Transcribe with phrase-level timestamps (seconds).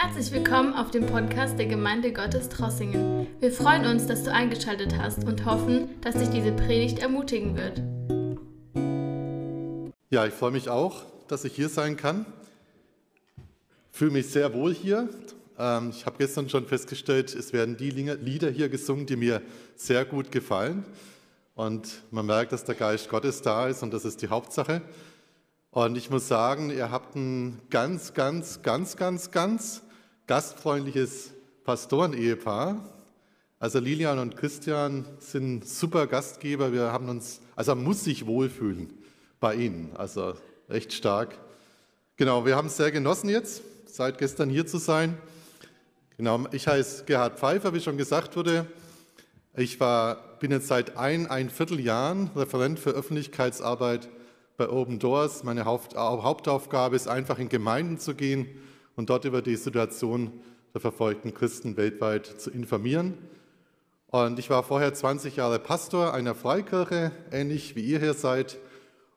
[0.00, 3.26] Herzlich willkommen auf dem Podcast der Gemeinde Gottes Trossingen.
[3.40, 7.82] Wir freuen uns, dass du eingeschaltet hast und hoffen, dass dich diese Predigt ermutigen wird.
[10.10, 12.26] Ja, ich freue mich auch, dass ich hier sein kann.
[13.90, 15.08] Ich fühle mich sehr wohl hier.
[15.58, 19.42] Ähm, ich habe gestern schon festgestellt, es werden die Lieder hier gesungen, die mir
[19.74, 20.84] sehr gut gefallen.
[21.56, 24.80] Und man merkt, dass der Geist Gottes da ist und das ist die Hauptsache.
[25.72, 29.82] Und ich muss sagen, ihr habt ein ganz, ganz, ganz, ganz, ganz
[30.28, 31.32] gastfreundliches
[31.64, 32.84] Pastorenehepaar.
[33.58, 36.70] Also Lilian und Christian sind super Gastgeber.
[36.70, 38.92] Wir haben uns, also man muss sich wohlfühlen
[39.40, 39.96] bei ihnen.
[39.96, 40.34] Also
[40.68, 41.38] echt stark.
[42.16, 45.16] Genau, wir haben es sehr genossen jetzt, seit gestern hier zu sein.
[46.18, 48.66] Genau, ich heiße Gerhard Pfeiffer, wie schon gesagt wurde.
[49.56, 54.10] Ich war, bin jetzt seit ein, ein Vierteljahren Referent für Öffentlichkeitsarbeit
[54.58, 55.42] bei Open Doors.
[55.42, 58.46] Meine Hauptaufgabe ist einfach in Gemeinden zu gehen
[58.98, 60.32] und dort über die Situation
[60.74, 63.14] der verfolgten Christen weltweit zu informieren.
[64.08, 68.58] Und ich war vorher 20 Jahre Pastor einer Freikirche, ähnlich wie ihr hier seid.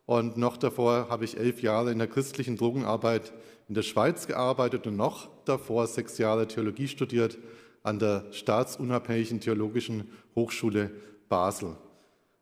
[0.06, 3.34] Und noch davor habe ich elf Jahre in der christlichen Drogenarbeit
[3.70, 7.40] in der Schweiz gearbeitet und noch davor sechs Jahre Theologie studiert
[7.82, 10.92] an der staatsunabhängigen Theologischen Hochschule
[11.28, 11.76] Basel.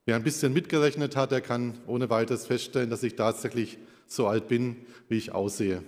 [0.06, 4.50] Wer ein bisschen mitgerechnet hat, der kann ohne weiteres feststellen, dass ich tatsächlich so alt
[4.50, 4.76] bin,
[5.08, 5.84] wie ich aussehe.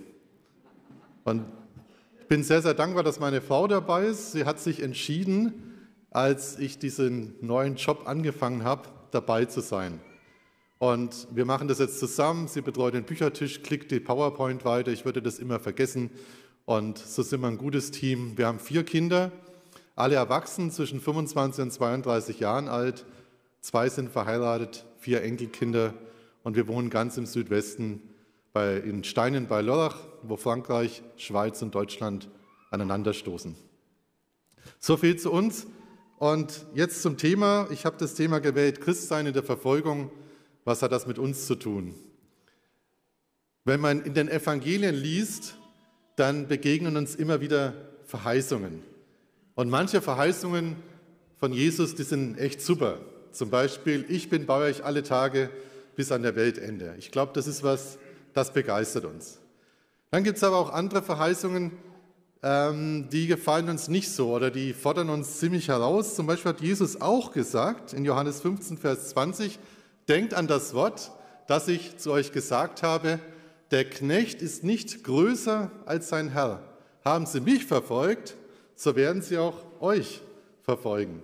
[1.24, 1.44] Und
[2.20, 4.32] ich bin sehr, sehr dankbar, dass meine Frau dabei ist.
[4.32, 10.00] Sie hat sich entschieden, als ich diesen neuen Job angefangen habe, dabei zu sein.
[10.78, 12.48] Und wir machen das jetzt zusammen.
[12.48, 14.90] Sie betreut den Büchertisch, klickt die PowerPoint weiter.
[14.90, 16.10] Ich würde das immer vergessen.
[16.64, 18.36] Und so sind wir ein gutes Team.
[18.36, 19.30] Wir haben vier Kinder,
[19.94, 23.04] alle erwachsen, zwischen 25 und 32 Jahren alt.
[23.60, 25.94] Zwei sind verheiratet, vier Enkelkinder
[26.42, 28.02] und wir wohnen ganz im Südwesten
[28.52, 32.28] bei, in Steinen bei Lörrach, wo Frankreich, Schweiz und Deutschland
[32.70, 33.54] aneinanderstoßen.
[34.78, 35.66] So viel zu uns.
[36.18, 37.66] Und jetzt zum Thema.
[37.70, 40.10] Ich habe das Thema gewählt, Christsein in der Verfolgung.
[40.64, 41.94] Was hat das mit uns zu tun?
[43.64, 45.56] Wenn man in den Evangelien liest,
[46.16, 47.74] dann begegnen uns immer wieder
[48.04, 48.82] Verheißungen.
[49.54, 50.76] Und manche Verheißungen
[51.38, 53.00] von Jesus, die sind echt super.
[53.32, 55.50] Zum Beispiel, ich bin bei euch alle Tage
[55.96, 56.94] bis an der Weltende.
[56.98, 57.98] Ich glaube, das ist was,
[58.32, 59.41] das begeistert uns.
[60.12, 61.72] Dann gibt es aber auch andere Verheißungen,
[62.42, 66.16] ähm, die gefallen uns nicht so oder die fordern uns ziemlich heraus.
[66.16, 69.58] Zum Beispiel hat Jesus auch gesagt in Johannes 15, Vers 20,
[70.10, 71.12] denkt an das Wort,
[71.46, 73.20] das ich zu euch gesagt habe,
[73.70, 76.62] der Knecht ist nicht größer als sein Herr.
[77.06, 78.36] Haben sie mich verfolgt,
[78.74, 80.20] so werden sie auch euch
[80.60, 81.22] verfolgen.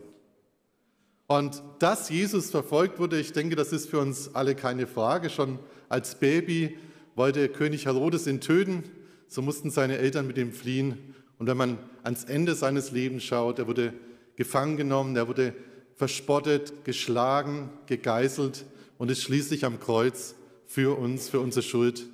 [1.26, 5.28] Und dass Jesus verfolgt wurde, ich denke, das ist für uns alle keine Frage.
[5.28, 5.58] Schon
[5.90, 6.78] als Baby
[7.18, 8.84] wollte König Herodes ihn töten,
[9.26, 11.14] so mussten seine Eltern mit ihm fliehen.
[11.38, 13.92] Und wenn man ans Ende seines Lebens schaut, er wurde
[14.36, 15.52] gefangen genommen, er wurde
[15.96, 18.64] verspottet, geschlagen, gegeißelt
[18.96, 20.34] und ist schließlich am Kreuz
[20.66, 22.06] für uns, für unsere Schuld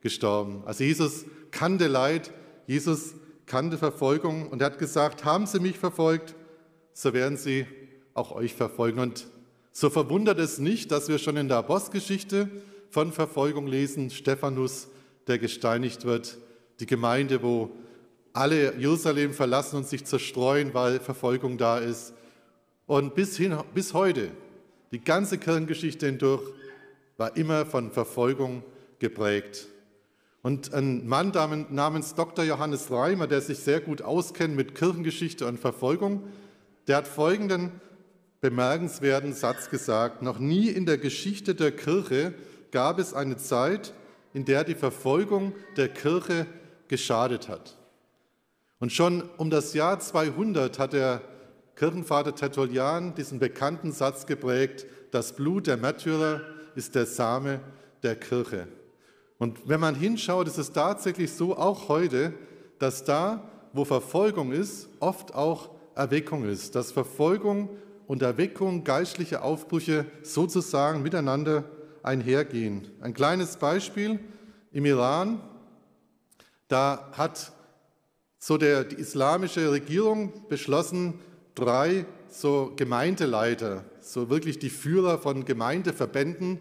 [0.00, 0.62] gestorben.
[0.64, 2.30] Also Jesus kannte Leid,
[2.66, 3.14] Jesus
[3.46, 6.34] kannte Verfolgung und er hat gesagt, haben Sie mich verfolgt,
[6.92, 7.66] so werden Sie
[8.14, 9.00] auch euch verfolgen.
[9.00, 9.26] Und
[9.72, 12.48] so verwundert es nicht, dass wir schon in der Apostelgeschichte
[12.92, 14.88] von Verfolgung lesen, Stephanus,
[15.26, 16.36] der gesteinigt wird,
[16.78, 17.70] die Gemeinde, wo
[18.34, 22.12] alle Jerusalem verlassen und sich zerstreuen, weil Verfolgung da ist.
[22.86, 24.30] Und bis, hin, bis heute,
[24.92, 26.42] die ganze Kirchengeschichte hindurch,
[27.16, 28.62] war immer von Verfolgung
[28.98, 29.68] geprägt.
[30.42, 31.32] Und ein Mann
[31.70, 32.44] namens Dr.
[32.44, 36.24] Johannes Reimer, der sich sehr gut auskennt mit Kirchengeschichte und Verfolgung,
[36.88, 37.70] der hat folgenden
[38.42, 42.34] bemerkenswerten Satz gesagt, noch nie in der Geschichte der Kirche
[42.72, 43.94] gab es eine Zeit,
[44.34, 46.46] in der die Verfolgung der Kirche
[46.88, 47.76] geschadet hat.
[48.80, 51.20] Und schon um das Jahr 200 hat der
[51.76, 56.40] Kirchenvater Tertullian diesen bekannten Satz geprägt, das Blut der Märtyrer
[56.74, 57.60] ist der Same
[58.02, 58.66] der Kirche.
[59.38, 62.32] Und wenn man hinschaut, ist es tatsächlich so, auch heute,
[62.78, 67.68] dass da, wo Verfolgung ist, oft auch Erweckung ist, dass Verfolgung
[68.06, 71.64] und Erweckung, geistliche Aufbrüche sozusagen miteinander
[72.02, 72.88] einhergehen.
[73.00, 74.20] Ein kleines Beispiel
[74.72, 75.40] im Iran,
[76.68, 77.52] da hat
[78.38, 81.20] so der, die islamische Regierung beschlossen,
[81.54, 86.60] drei so Gemeindeleiter, so wirklich die Führer von Gemeindeverbänden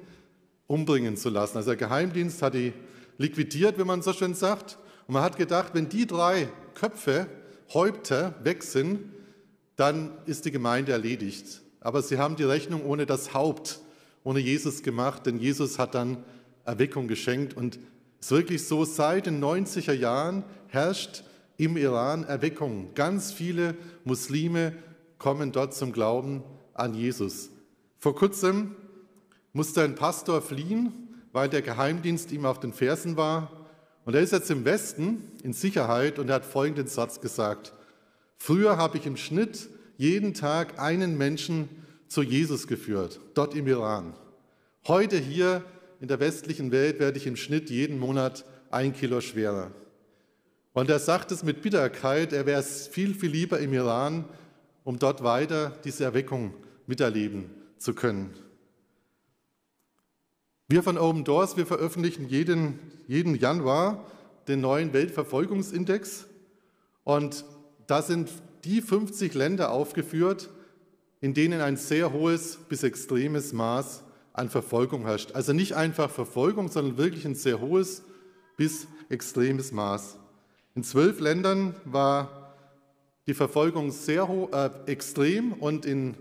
[0.67, 1.57] umbringen zu lassen.
[1.57, 2.73] Also der Geheimdienst hat die
[3.17, 4.77] liquidiert, wie man so schön sagt.
[5.07, 7.27] Und man hat gedacht, wenn die drei Köpfe,
[7.73, 8.99] Häupter weg sind,
[9.75, 11.61] dann ist die Gemeinde erledigt.
[11.79, 13.79] Aber sie haben die Rechnung ohne das Haupt,
[14.23, 16.23] ohne Jesus gemacht, denn Jesus hat dann
[16.65, 17.55] Erweckung geschenkt.
[17.55, 17.79] Und
[18.19, 21.23] es ist wirklich so, seit den 90er Jahren herrscht
[21.57, 22.93] im Iran Erweckung.
[22.95, 24.73] Ganz viele Muslime
[25.17, 27.49] kommen dort zum Glauben an Jesus.
[27.97, 28.75] Vor kurzem
[29.53, 30.91] musste ein Pastor fliehen,
[31.31, 33.51] weil der Geheimdienst ihm auf den Fersen war.
[34.05, 37.73] Und er ist jetzt im Westen in Sicherheit und er hat folgenden Satz gesagt.
[38.37, 41.69] Früher habe ich im Schnitt jeden Tag einen Menschen
[42.11, 44.13] zu Jesus geführt, dort im Iran.
[44.85, 45.63] Heute hier
[46.01, 49.71] in der westlichen Welt werde ich im Schnitt jeden Monat ein Kilo schwerer.
[50.73, 54.25] Und er sagt es mit Bitterkeit, er wäre viel, viel lieber im Iran,
[54.83, 56.53] um dort weiter diese Erweckung
[56.85, 58.33] miterleben zu können.
[60.67, 64.05] Wir von Open Doors, wir veröffentlichen jeden, jeden Januar
[64.49, 66.25] den neuen Weltverfolgungsindex
[67.05, 67.45] und
[67.87, 68.29] da sind
[68.65, 70.49] die 50 Länder aufgeführt,
[71.21, 74.03] in denen ein sehr hohes bis extremes Maß
[74.33, 75.33] an Verfolgung herrscht.
[75.33, 78.03] Also nicht einfach Verfolgung, sondern wirklich ein sehr hohes
[78.57, 80.17] bis extremes Maß.
[80.75, 82.55] In zwölf Ländern war
[83.27, 86.15] die Verfolgung sehr äh, extrem und in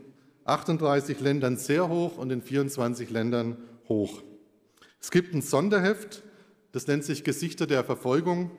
[0.44, 3.56] 38 Ländern sehr hoch und in 24 Ländern
[3.88, 4.22] hoch.
[5.00, 6.22] Es gibt ein Sonderheft,
[6.72, 8.50] das nennt sich Gesichter der Verfolgung.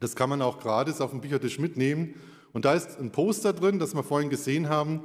[0.00, 2.14] Das kann man auch gratis auf dem Büchertisch mitnehmen.
[2.52, 5.00] Und da ist ein Poster drin, das wir vorhin gesehen haben.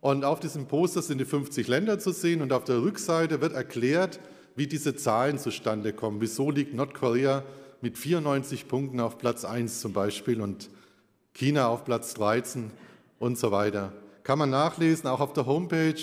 [0.00, 3.52] Und auf diesem Poster sind die 50 Länder zu sehen und auf der Rückseite wird
[3.52, 4.20] erklärt,
[4.54, 6.20] wie diese Zahlen zustande kommen.
[6.20, 7.42] Wieso liegt Nordkorea
[7.80, 10.70] mit 94 Punkten auf Platz 1 zum Beispiel und
[11.34, 12.70] China auf Platz 13
[13.18, 13.92] und so weiter.
[14.24, 15.94] Kann man nachlesen, auch auf der Homepage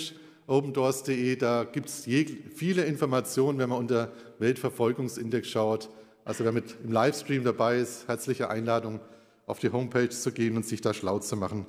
[0.46, 5.90] opendoors.de, da gibt es viele Informationen, wenn man unter Weltverfolgungsindex schaut.
[6.24, 9.00] Also wer mit im Livestream dabei ist, herzliche Einladung,
[9.46, 11.66] auf die Homepage zu gehen und sich da schlau zu machen.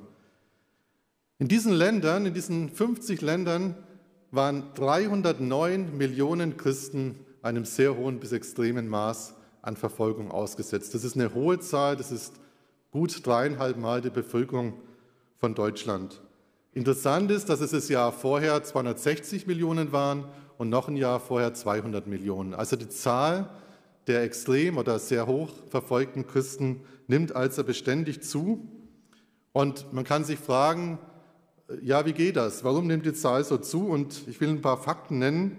[1.40, 3.76] In diesen Ländern, in diesen 50 Ländern,
[4.32, 10.94] waren 309 Millionen Christen einem sehr hohen bis extremen Maß an Verfolgung ausgesetzt.
[10.94, 12.34] Das ist eine hohe Zahl, das ist
[12.90, 14.74] gut dreieinhalb Mal die Bevölkerung
[15.36, 16.20] von Deutschland.
[16.72, 20.24] Interessant ist, dass es das Jahr vorher 260 Millionen waren
[20.58, 22.52] und noch ein Jahr vorher 200 Millionen.
[22.52, 23.48] Also die Zahl
[24.08, 28.66] der extrem oder sehr hoch verfolgten Christen nimmt also beständig zu.
[29.52, 30.98] Und man kann sich fragen,
[31.82, 32.64] ja, wie geht das?
[32.64, 33.86] Warum nimmt die Zahl so zu?
[33.86, 35.56] Und ich will ein paar Fakten nennen.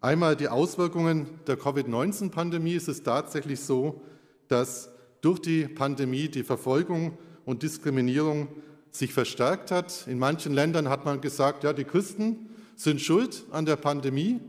[0.00, 2.76] Einmal die Auswirkungen der Covid-19-Pandemie.
[2.76, 4.02] Es ist tatsächlich so,
[4.48, 4.90] dass
[5.20, 8.48] durch die Pandemie die Verfolgung und Diskriminierung
[8.90, 10.06] sich verstärkt hat.
[10.06, 14.40] In manchen Ländern hat man gesagt, ja, die Christen sind schuld an der Pandemie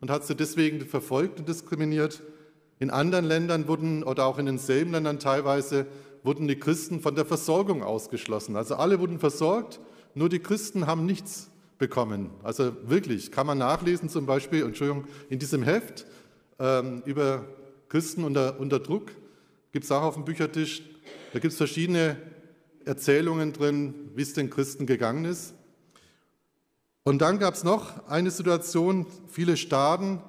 [0.00, 2.22] und hat sie deswegen verfolgt und diskriminiert.
[2.78, 5.86] In anderen Ländern wurden oder auch in denselben Ländern teilweise
[6.24, 8.56] wurden die Christen von der Versorgung ausgeschlossen.
[8.56, 9.80] Also alle wurden versorgt
[10.14, 12.30] nur die Christen haben nichts bekommen.
[12.42, 16.06] Also wirklich, kann man nachlesen zum Beispiel, Entschuldigung, in diesem Heft
[16.58, 17.44] ähm, über
[17.88, 19.10] Christen unter, unter Druck,
[19.72, 20.82] gibt es auch auf dem Büchertisch,
[21.32, 22.16] da gibt es verschiedene
[22.84, 25.54] Erzählungen drin, wie es den Christen gegangen ist.
[27.04, 30.20] Und dann gab es noch eine Situation, viele Staaten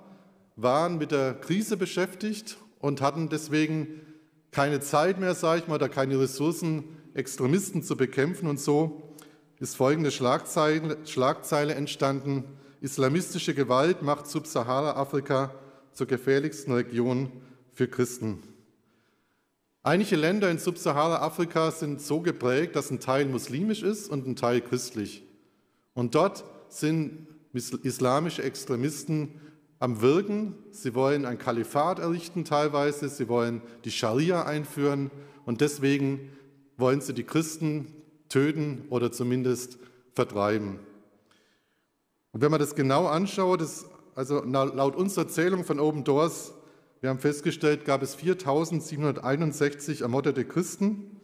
[0.56, 4.02] waren mit der Krise beschäftigt und hatten deswegen
[4.52, 8.48] keine Zeit mehr, sage ich mal, oder keine Ressourcen, Extremisten zu bekämpfen.
[8.48, 9.03] Und so
[9.64, 12.44] ist folgende Schlagzeile, Schlagzeile entstanden.
[12.82, 15.56] Islamistische Gewalt macht Subsahara-Afrika
[15.94, 17.32] zur gefährlichsten Region
[17.72, 18.44] für Christen.
[19.82, 24.60] Einige Länder in Subsahara-Afrika sind so geprägt, dass ein Teil muslimisch ist und ein Teil
[24.60, 25.24] christlich.
[25.94, 29.40] Und dort sind islamische Extremisten
[29.80, 30.56] am Wirken.
[30.72, 35.10] Sie wollen ein Kalifat errichten teilweise, sie wollen die Scharia einführen
[35.46, 36.34] und deswegen
[36.76, 38.03] wollen sie die Christen
[38.34, 39.78] töten oder zumindest
[40.14, 40.80] vertreiben.
[42.32, 43.86] Und wenn man das genau anschaut, ist,
[44.16, 46.56] also laut unserer Zählung von Open Doors,
[47.00, 51.20] wir haben festgestellt, gab es 4.761 ermordete Christen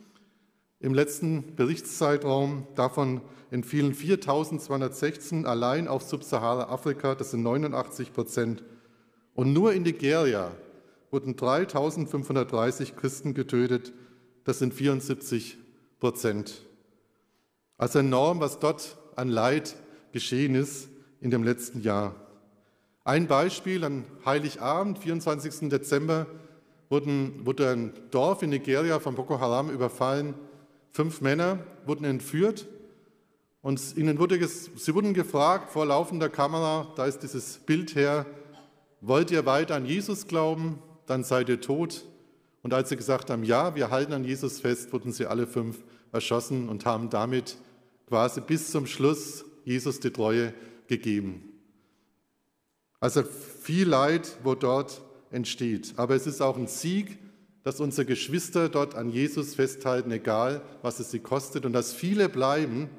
[0.80, 2.68] im letzten Berichtszeitraum.
[2.76, 8.64] Davon entfielen 4.216 allein auf Subsahara-Afrika, das sind 89 Prozent.
[9.34, 10.52] Und nur in Nigeria
[11.10, 13.94] wurden 3.530 Christen getötet,
[14.44, 15.58] das sind 74
[16.00, 16.69] Prozent.
[17.80, 19.76] Also enorm, was dort an Leid
[20.12, 20.90] geschehen ist
[21.22, 22.14] in dem letzten Jahr.
[23.06, 25.70] Ein Beispiel, an Heiligabend, 24.
[25.70, 26.28] Dezember,
[26.90, 30.36] wurden, wurde ein Dorf in Nigeria von Boko Haram überfallen.
[30.92, 32.68] Fünf Männer wurden entführt
[33.62, 38.26] und ihnen wurde, sie wurden gefragt vor laufender Kamera, da ist dieses Bild her,
[39.00, 42.06] wollt ihr weiter an Jesus glauben, dann seid ihr tot.
[42.62, 45.82] Und als sie gesagt haben, ja, wir halten an Jesus fest, wurden sie alle fünf
[46.12, 47.58] erschossen und haben damit
[48.10, 50.54] quasi bis zum Schluss Jesus die Treue
[50.88, 51.44] gegeben.
[53.00, 55.02] Also viel Leid, wo dort
[55.32, 55.94] entsteht.
[55.96, 57.18] Aber es ist auch ein Sieg
[57.64, 62.30] dass unsere Geschwister dort an Jesus festhalten, egal was es sie kostet, und dass viele
[62.30, 62.90] bleiben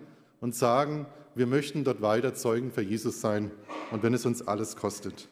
[0.40, 3.50] und sagen, wir möchten dort weiter Zeugen für Jesus sein
[3.90, 5.28] und wenn es uns alles kostet.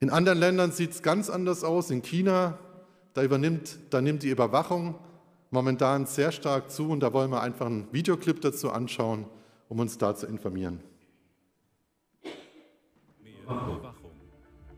[0.00, 1.90] In anderen Ländern sieht es ganz anders aus.
[1.90, 2.58] In China,
[3.14, 4.94] da, übernimmt, da nimmt die Überwachung
[5.50, 9.26] momentan sehr stark zu und da wollen wir einfach einen Videoclip dazu anschauen,
[9.68, 10.80] um uns da zu informieren.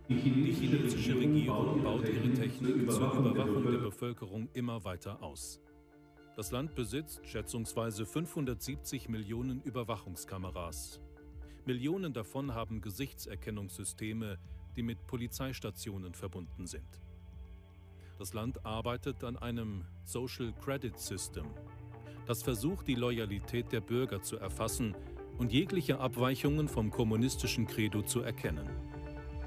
[0.08, 5.60] Die chinesische Regierung baut ihre Technik zur Überwachung der Bevölkerung immer weiter aus.
[6.36, 11.00] Das Land besitzt schätzungsweise 570 Millionen Überwachungskameras.
[11.66, 14.38] Millionen davon haben Gesichtserkennungssysteme,
[14.74, 17.02] die mit Polizeistationen verbunden sind.
[18.20, 21.46] Das Land arbeitet an einem Social Credit System,
[22.26, 24.94] das versucht, die Loyalität der Bürger zu erfassen
[25.38, 28.68] und jegliche Abweichungen vom kommunistischen Credo zu erkennen.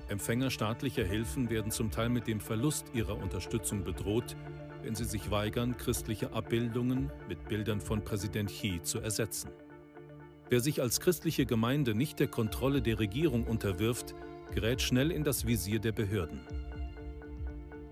[0.08, 4.36] Empfänger staatlicher Hilfen werden zum Teil mit dem Verlust ihrer Unterstützung bedroht,
[4.82, 9.51] wenn sie sich weigern, christliche Abbildungen mit Bildern von Präsident Xi zu ersetzen.
[10.50, 14.15] Wer sich als christliche Gemeinde nicht der Kontrolle der Regierung unterwirft,
[14.51, 16.42] gerät schnell in das Visier der Behörden.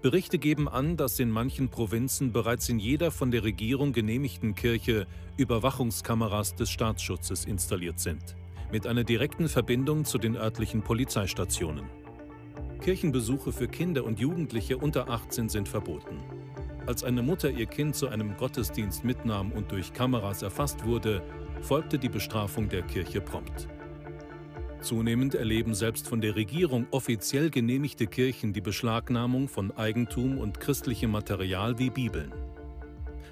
[0.01, 5.05] Berichte geben an, dass in manchen Provinzen bereits in jeder von der Regierung genehmigten Kirche
[5.37, 8.35] Überwachungskameras des Staatsschutzes installiert sind,
[8.71, 11.85] mit einer direkten Verbindung zu den örtlichen Polizeistationen.
[12.81, 16.17] Kirchenbesuche für Kinder und Jugendliche unter 18 sind verboten.
[16.87, 21.21] Als eine Mutter ihr Kind zu einem Gottesdienst mitnahm und durch Kameras erfasst wurde,
[21.61, 23.67] folgte die Bestrafung der Kirche prompt.
[24.81, 31.11] Zunehmend erleben selbst von der Regierung offiziell genehmigte Kirchen die Beschlagnahmung von Eigentum und christlichem
[31.11, 32.33] Material wie Bibeln.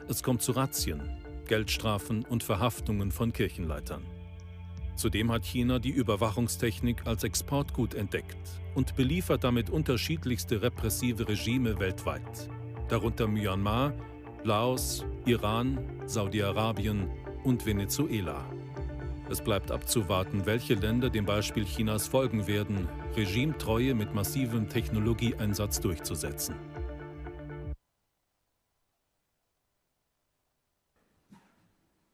[0.08, 1.02] Es kommt zu Razzien,
[1.48, 4.04] Geldstrafen und Verhaftungen von Kirchenleitern.
[4.96, 8.38] Zudem hat China die Überwachungstechnik als Exportgut entdeckt
[8.76, 12.50] und beliefert damit unterschiedlichste repressive Regime weltweit,
[12.90, 13.94] darunter Myanmar,
[14.44, 17.10] Laos, Iran, Saudi-Arabien
[17.44, 18.46] und Venezuela.
[19.32, 26.56] Es bleibt abzuwarten, welche Länder dem Beispiel Chinas folgen werden, Regimetreue mit massivem Technologieeinsatz durchzusetzen.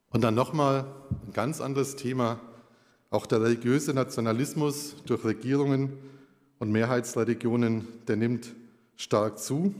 [0.09, 0.87] Und dann nochmal
[1.25, 2.41] ein ganz anderes Thema.
[3.09, 5.93] Auch der religiöse Nationalismus durch Regierungen
[6.59, 8.53] und Mehrheitsreligionen, der nimmt
[8.97, 9.73] stark zu.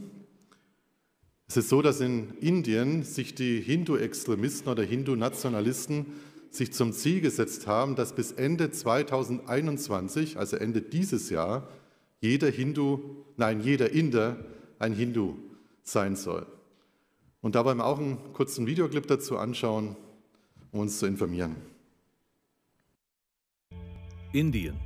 [1.48, 6.06] Es ist so, dass in Indien sich die Hindu-Extremisten oder Hindu-Nationalisten
[6.56, 11.68] sich zum Ziel gesetzt haben, dass bis Ende 2021, also Ende dieses Jahr,
[12.20, 13.00] jeder Hindu,
[13.36, 14.36] nein, jeder Inder
[14.78, 15.36] ein Hindu
[15.82, 16.46] sein soll.
[17.40, 19.96] Und da wollen wir auch einen kurzen Videoclip dazu anschauen,
[20.72, 21.56] um uns zu informieren.
[24.32, 24.76] Indien.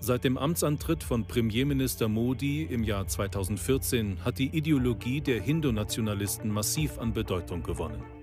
[0.00, 6.98] Seit dem Amtsantritt von Premierminister Modi im Jahr 2014 hat die Ideologie der Hindu-Nationalisten massiv
[6.98, 8.15] an Bedeutung gewonnen.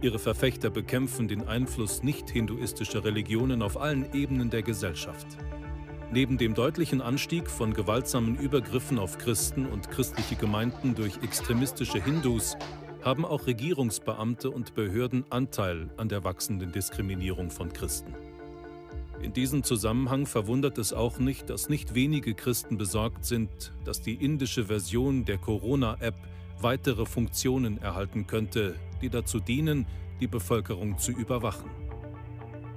[0.00, 5.26] Ihre Verfechter bekämpfen den Einfluss nicht-hinduistischer Religionen auf allen Ebenen der Gesellschaft.
[6.12, 12.56] Neben dem deutlichen Anstieg von gewaltsamen Übergriffen auf Christen und christliche Gemeinden durch extremistische Hindus
[13.02, 18.14] haben auch Regierungsbeamte und Behörden Anteil an der wachsenden Diskriminierung von Christen.
[19.20, 24.14] In diesem Zusammenhang verwundert es auch nicht, dass nicht wenige Christen besorgt sind, dass die
[24.14, 26.14] indische Version der Corona-App
[26.60, 29.86] weitere Funktionen erhalten könnte, die dazu dienen,
[30.20, 31.70] die Bevölkerung zu überwachen.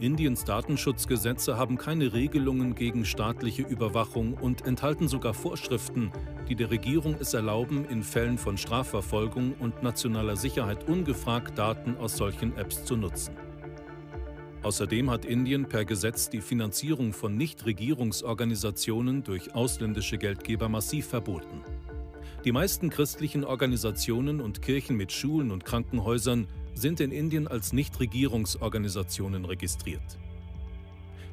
[0.01, 6.11] Indiens Datenschutzgesetze haben keine Regelungen gegen staatliche Überwachung und enthalten sogar Vorschriften,
[6.49, 12.17] die der Regierung es erlauben, in Fällen von Strafverfolgung und nationaler Sicherheit ungefragt Daten aus
[12.17, 13.35] solchen Apps zu nutzen.
[14.63, 21.61] Außerdem hat Indien per Gesetz die Finanzierung von Nichtregierungsorganisationen durch ausländische Geldgeber massiv verboten.
[22.43, 29.45] Die meisten christlichen Organisationen und Kirchen mit Schulen und Krankenhäusern sind in Indien als Nichtregierungsorganisationen
[29.45, 30.17] registriert.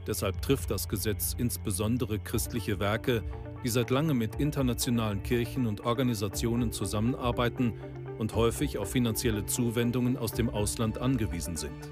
[0.07, 3.23] Deshalb trifft das Gesetz insbesondere christliche Werke,
[3.65, 7.73] die seit langem mit internationalen Kirchen und Organisationen zusammenarbeiten
[8.19, 11.91] und häufig auf finanzielle Zuwendungen aus dem Ausland angewiesen sind.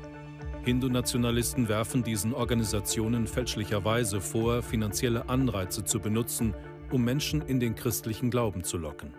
[0.64, 6.54] Hindu-Nationalisten werfen diesen Organisationen fälschlicherweise vor, finanzielle Anreize zu benutzen,
[6.90, 9.12] um Menschen in den christlichen Glauben zu locken.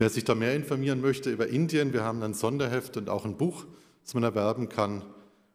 [0.00, 3.36] Wer sich da mehr informieren möchte über Indien, wir haben ein Sonderheft und auch ein
[3.36, 3.66] Buch,
[4.04, 5.02] das man erwerben kann,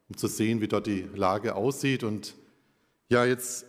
[0.10, 2.04] um zu sehen, wie dort die Lage aussieht.
[2.04, 2.36] Und
[3.08, 3.66] ja, jetzt,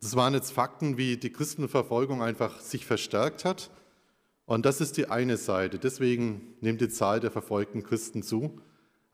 [0.00, 3.70] das waren jetzt Fakten, wie die Christenverfolgung einfach sich verstärkt hat.
[4.46, 5.78] Und das ist die eine Seite.
[5.78, 8.60] Deswegen nimmt die Zahl der verfolgten Christen zu.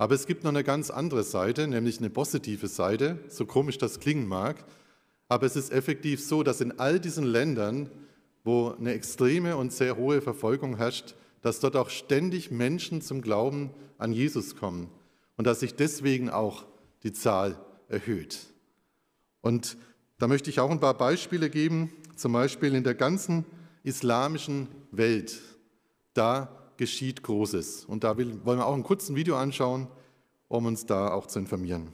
[0.00, 4.00] Aber es gibt noch eine ganz andere Seite, nämlich eine positive Seite, so komisch das
[4.00, 4.64] klingen mag.
[5.28, 7.90] Aber es ist effektiv so, dass in all diesen Ländern,
[8.42, 13.74] wo eine extreme und sehr hohe Verfolgung herrscht, dass dort auch ständig Menschen zum Glauben
[13.98, 14.88] an Jesus kommen
[15.36, 16.64] und dass sich deswegen auch
[17.02, 18.38] die Zahl erhöht.
[19.42, 19.76] Und
[20.18, 23.44] da möchte ich auch ein paar Beispiele geben, zum Beispiel in der ganzen
[23.82, 25.42] islamischen Welt.
[26.14, 27.84] Da geschieht Großes.
[27.84, 29.86] Und da wollen wir auch einen kurzen Video anschauen,
[30.48, 31.92] um uns da auch zu informieren.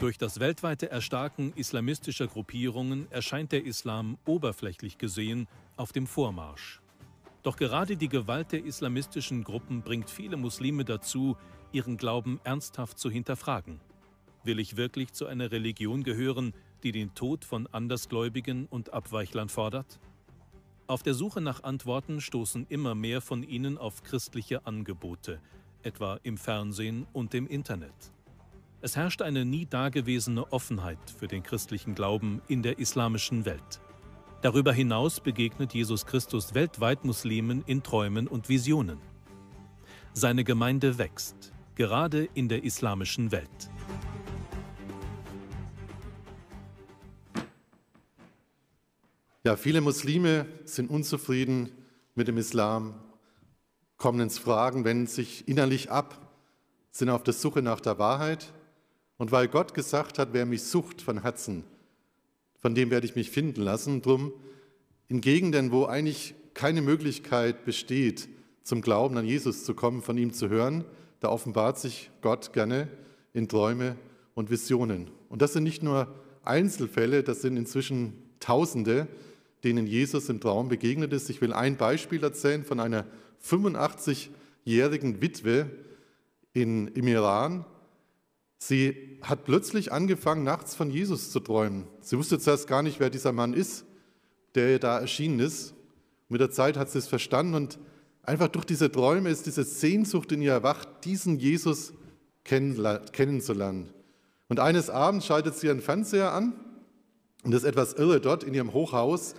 [0.00, 6.80] Durch das weltweite Erstarken islamistischer Gruppierungen erscheint der Islam oberflächlich gesehen auf dem Vormarsch.
[7.42, 11.36] Doch gerade die Gewalt der islamistischen Gruppen bringt viele Muslime dazu,
[11.72, 13.80] ihren Glauben ernsthaft zu hinterfragen.
[14.44, 20.00] Will ich wirklich zu einer Religion gehören, die den Tod von Andersgläubigen und Abweichlern fordert?
[20.86, 25.40] Auf der Suche nach Antworten stoßen immer mehr von ihnen auf christliche Angebote,
[25.82, 27.94] etwa im Fernsehen und im Internet.
[28.80, 33.80] Es herrscht eine nie dagewesene Offenheit für den christlichen Glauben in der islamischen Welt.
[34.42, 38.98] Darüber hinaus begegnet Jesus Christus weltweit Muslimen in Träumen und Visionen.
[40.14, 43.70] Seine Gemeinde wächst, gerade in der islamischen Welt.
[49.44, 51.72] Ja, viele Muslime sind unzufrieden
[52.14, 52.94] mit dem Islam,
[53.96, 56.32] kommen ins Fragen, wenden sich innerlich ab,
[56.92, 58.52] sind auf der Suche nach der Wahrheit.
[59.16, 61.64] Und weil Gott gesagt hat, wer mich sucht von Herzen,
[62.60, 64.32] von dem werde ich mich finden lassen, drum
[65.08, 68.28] in Gegenden, wo eigentlich keine Möglichkeit besteht,
[68.62, 70.84] zum Glauben an Jesus zu kommen, von ihm zu hören,
[71.18, 72.86] da offenbart sich Gott gerne
[73.32, 73.96] in Träume
[74.34, 75.10] und Visionen.
[75.28, 79.08] Und das sind nicht nur Einzelfälle, das sind inzwischen Tausende,
[79.64, 81.30] denen Jesus im Traum begegnet ist.
[81.30, 83.06] Ich will ein Beispiel erzählen von einer
[83.44, 85.70] 85-jährigen Witwe
[86.52, 87.64] in, im Iran.
[88.58, 91.86] Sie hat plötzlich angefangen, nachts von Jesus zu träumen.
[92.00, 93.84] Sie wusste zuerst gar nicht, wer dieser Mann ist,
[94.54, 95.74] der da erschienen ist.
[96.28, 97.78] Mit der Zeit hat sie es verstanden und
[98.22, 101.92] einfach durch diese Träume ist diese Sehnsucht in ihr erwacht, diesen Jesus
[102.44, 103.90] kennenzulernen.
[104.48, 106.52] Und eines Abends schaltet sie ihren Fernseher an
[107.42, 109.34] und das ist etwas irre dort in ihrem Hochhaus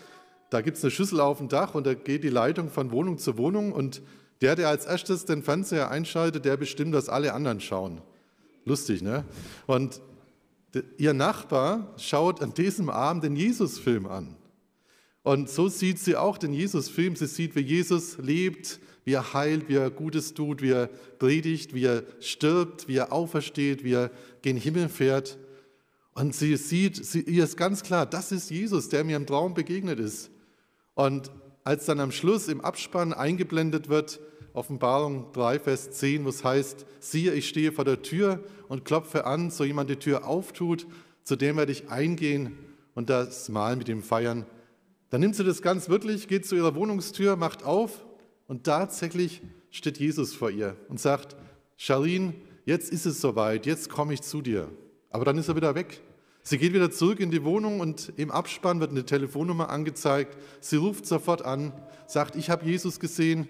[0.53, 3.17] da gibt es eine Schüssel auf dem Dach und da geht die Leitung von Wohnung
[3.17, 4.03] zu Wohnung und
[4.41, 8.01] der, der als erstes den Fernseher einschaltet, der bestimmt, dass alle anderen schauen.
[8.65, 9.25] Lustig, ne?
[9.65, 10.01] Und
[10.97, 14.35] ihr Nachbar schaut an diesem Abend den Jesus-Film an.
[15.23, 17.15] Und so sieht sie auch den Jesus-Film.
[17.15, 20.87] Sie sieht, wie Jesus lebt, wie er heilt, wie er Gutes tut, wie er
[21.17, 24.11] predigt, wie er stirbt, wie er aufersteht, wie er
[24.41, 25.37] gen Himmel fährt.
[26.13, 29.53] Und sie sieht, sie, ihr ist ganz klar, das ist Jesus, der mir im Traum
[29.53, 30.29] begegnet ist.
[30.95, 31.31] Und
[31.63, 34.19] als dann am Schluss im Abspann eingeblendet wird,
[34.53, 39.25] Offenbarung 3, Vers 10, wo es heißt, siehe, ich stehe vor der Tür und klopfe
[39.25, 40.85] an, so jemand die Tür auftut,
[41.23, 42.57] zu dem werde ich eingehen
[42.93, 44.45] und das Mahl mit ihm feiern.
[45.09, 48.05] Dann nimmt sie das ganz wirklich, geht zu ihrer Wohnungstür, macht auf
[48.47, 51.35] und tatsächlich steht Jesus vor ihr und sagt,
[51.77, 54.69] Charlene, jetzt ist es soweit, jetzt komme ich zu dir.
[55.09, 56.01] Aber dann ist er wieder weg.
[56.45, 60.37] Sie geht wieder zurück in die Wohnung und im Abspann wird eine Telefonnummer angezeigt.
[60.59, 61.71] Sie ruft sofort an,
[62.05, 63.47] sagt, ich habe Jesus gesehen.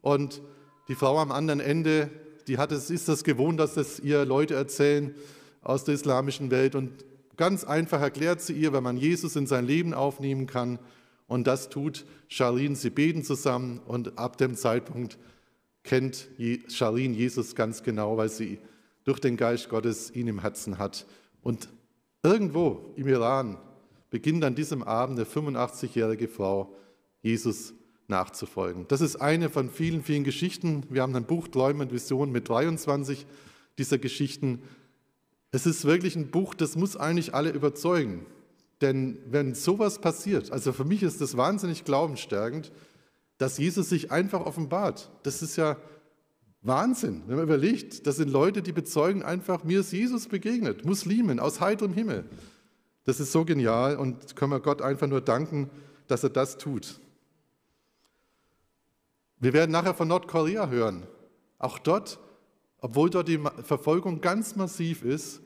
[0.00, 0.42] Und
[0.88, 2.10] die Frau am anderen Ende,
[2.48, 5.14] die hat es, ist das gewohnt, dass das ihr Leute erzählen
[5.62, 6.74] aus der islamischen Welt.
[6.74, 7.04] Und
[7.36, 10.80] ganz einfach erklärt sie ihr, wenn man Jesus in sein Leben aufnehmen kann.
[11.28, 15.16] Und das tut Charlene, sie beten zusammen und ab dem Zeitpunkt
[15.84, 16.28] kennt
[16.68, 18.58] Charlene Jesus ganz genau, weil sie
[19.04, 21.06] durch den Geist Gottes ihn im Herzen hat.
[21.42, 21.68] Und
[22.22, 23.58] Irgendwo im Iran
[24.10, 26.74] beginnt an diesem Abend eine 85-jährige Frau,
[27.20, 27.74] Jesus
[28.06, 28.86] nachzufolgen.
[28.88, 30.84] Das ist eine von vielen, vielen Geschichten.
[30.88, 33.26] Wir haben ein Buch Träume und Visionen mit 23
[33.78, 34.62] dieser Geschichten.
[35.50, 38.26] Es ist wirklich ein Buch, das muss eigentlich alle überzeugen.
[38.80, 42.70] Denn wenn sowas passiert, also für mich ist das wahnsinnig glaubensstärkend,
[43.38, 45.10] dass Jesus sich einfach offenbart.
[45.22, 45.76] Das ist ja
[46.62, 51.40] Wahnsinn, wenn man überlegt, das sind Leute, die bezeugen einfach, mir ist Jesus begegnet, Muslimen
[51.40, 52.24] aus heiterem Himmel.
[53.04, 55.70] Das ist so genial und können wir Gott einfach nur danken,
[56.06, 57.00] dass er das tut.
[59.40, 61.02] Wir werden nachher von Nordkorea hören.
[61.58, 62.20] Auch dort,
[62.78, 65.40] obwohl dort die Verfolgung ganz massiv ist,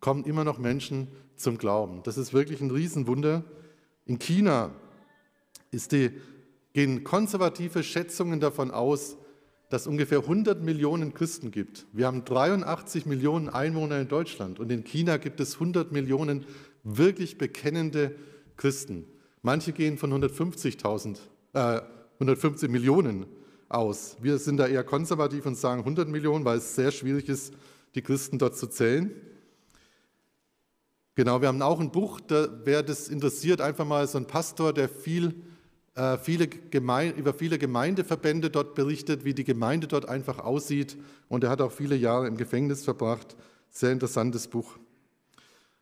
[0.00, 2.02] kommen immer noch Menschen zum Glauben.
[2.02, 3.44] Das ist wirklich ein Riesenwunder.
[4.06, 4.72] In China
[5.92, 6.10] die,
[6.72, 9.16] gehen konservative Schätzungen davon aus,
[9.68, 11.86] dass ungefähr 100 Millionen Christen gibt.
[11.92, 16.46] Wir haben 83 Millionen Einwohner in Deutschland und in China gibt es 100 Millionen
[16.84, 18.14] wirklich bekennende
[18.56, 19.04] Christen.
[19.42, 21.18] Manche gehen von 150.000,
[21.52, 21.80] äh,
[22.14, 23.26] 150 Millionen
[23.68, 24.16] aus.
[24.20, 27.52] Wir sind da eher konservativ und sagen 100 Millionen, weil es sehr schwierig ist,
[27.94, 29.10] die Christen dort zu zählen.
[31.14, 34.72] Genau, wir haben auch ein Buch, da, wer das interessiert, einfach mal so ein Pastor,
[34.72, 35.34] der viel,
[36.22, 40.96] viele Gemeinde, über viele Gemeindeverbände dort berichtet, wie die Gemeinde dort einfach aussieht.
[41.28, 43.36] Und er hat auch viele Jahre im Gefängnis verbracht.
[43.70, 44.78] Sehr interessantes Buch.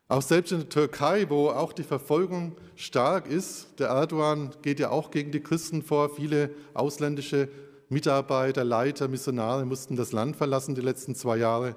[0.09, 4.91] Auch selbst in der Türkei, wo auch die Verfolgung stark ist, der Erdogan geht ja
[4.91, 6.15] auch gegen die Christen vor.
[6.15, 7.49] Viele ausländische
[7.89, 11.75] Mitarbeiter, Leiter, Missionare mussten das Land verlassen die letzten zwei Jahre.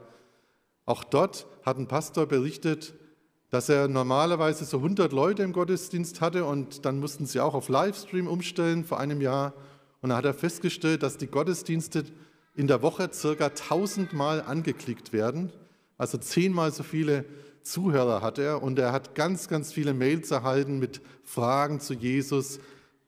[0.86, 2.94] Auch dort hat ein Pastor berichtet,
[3.50, 7.68] dass er normalerweise so 100 Leute im Gottesdienst hatte und dann mussten sie auch auf
[7.68, 9.54] Livestream umstellen vor einem Jahr.
[10.02, 12.04] Und da hat er festgestellt, dass die Gottesdienste
[12.56, 15.52] in der Woche circa 1000 Mal angeklickt werden.
[15.98, 17.26] Also zehnmal so viele
[17.64, 22.60] Zuhörer hat er und er hat ganz, ganz viele Mails erhalten mit Fragen zu Jesus.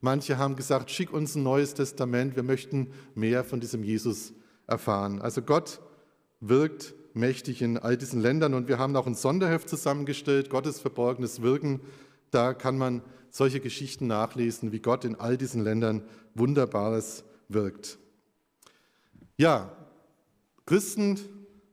[0.01, 4.34] Manche haben gesagt, schick uns ein neues Testament, wir möchten mehr von diesem Jesus
[4.67, 5.21] erfahren.
[5.21, 5.80] Also Gott
[6.39, 8.54] wirkt mächtig in all diesen Ländern.
[8.54, 11.82] Und wir haben auch ein Sonderheft zusammengestellt, Gottes verborgenes Wirken.
[12.32, 16.04] Da kann man solche Geschichten nachlesen, wie Gott in all diesen Ländern
[16.36, 17.97] Wunderbares wirkt.
[19.38, 19.76] Ja,
[20.65, 21.19] Christen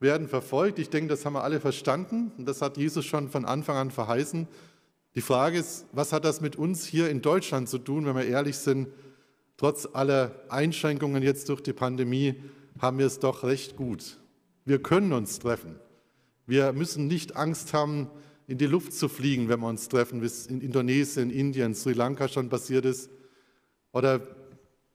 [0.01, 0.79] werden verfolgt.
[0.79, 2.33] Ich denke, das haben wir alle verstanden.
[2.39, 4.49] Und das hat Jesus schon von Anfang an verheißen.
[5.15, 8.27] Die Frage ist, was hat das mit uns hier in Deutschland zu tun, wenn wir
[8.27, 8.89] ehrlich sind?
[9.57, 12.37] Trotz aller Einschränkungen jetzt durch die Pandemie
[12.81, 14.19] haben wir es doch recht gut.
[14.69, 15.77] Wir können uns treffen.
[16.47, 18.11] Wir müssen nicht Angst haben,
[18.47, 21.95] in die Luft zu fliegen, wenn wir uns treffen, wie es in Indonesien, Indien, Sri
[21.95, 23.09] Lanka schon passiert ist.
[23.93, 24.21] Oder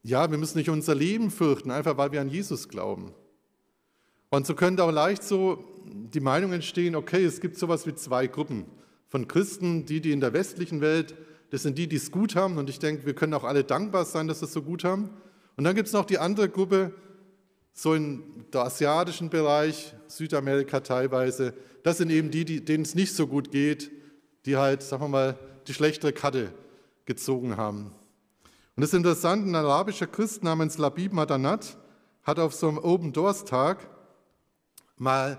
[0.04, 3.14] ja, wir müssen nicht unser Leben fürchten, einfach weil wir an Jesus glauben.
[4.30, 8.28] Und so könnte auch leicht so die Meinung entstehen, okay, es gibt sowas wie zwei
[8.28, 8.66] Gruppen
[9.08, 11.16] von Christen, die, die in der westlichen Welt,
[11.50, 12.58] das sind die, die es gut haben.
[12.58, 15.10] Und ich denke, wir können auch alle dankbar sein, dass sie es so gut haben.
[15.56, 16.92] Und dann gibt es noch die andere Gruppe,
[17.74, 23.14] so in der asiatischen Bereich, Südamerika teilweise, das sind eben die, die, denen es nicht
[23.14, 23.90] so gut geht,
[24.46, 26.52] die halt, sagen wir mal, die schlechtere Karte
[27.04, 27.92] gezogen haben.
[28.76, 31.76] Und das ist interessant, ein arabischer Christ namens Labib Madanat
[32.22, 33.88] hat auf so einem Open Doors Tag
[34.96, 35.38] mal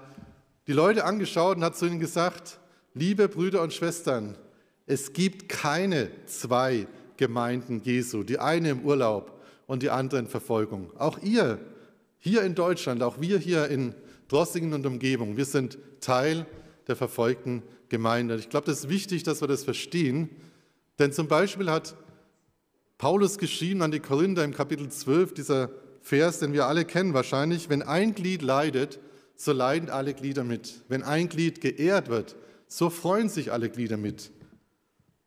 [0.67, 2.60] die Leute angeschaut und hat zu ihnen gesagt,
[2.93, 4.38] liebe Brüder und Schwestern,
[4.86, 10.91] es gibt keine zwei Gemeinden Jesu, die eine im Urlaub und die andere in Verfolgung.
[10.98, 11.60] Auch ihr
[12.26, 13.94] hier in Deutschland, auch wir hier in
[14.30, 16.48] Drossingen und Umgebung, wir sind Teil
[16.88, 18.36] der verfolgten Gemeinde.
[18.38, 20.32] Ich glaube, das ist wichtig, dass wir das verstehen,
[20.98, 21.96] denn zum Beispiel hat
[22.98, 25.70] Paulus geschrieben an die Korinther im Kapitel 12, dieser
[26.02, 29.00] Vers, den wir alle kennen wahrscheinlich, wenn ein Glied leidet,
[29.36, 30.82] so leiden alle Glieder mit.
[30.88, 32.36] Wenn ein Glied geehrt wird,
[32.68, 34.32] so freuen sich alle Glieder mit.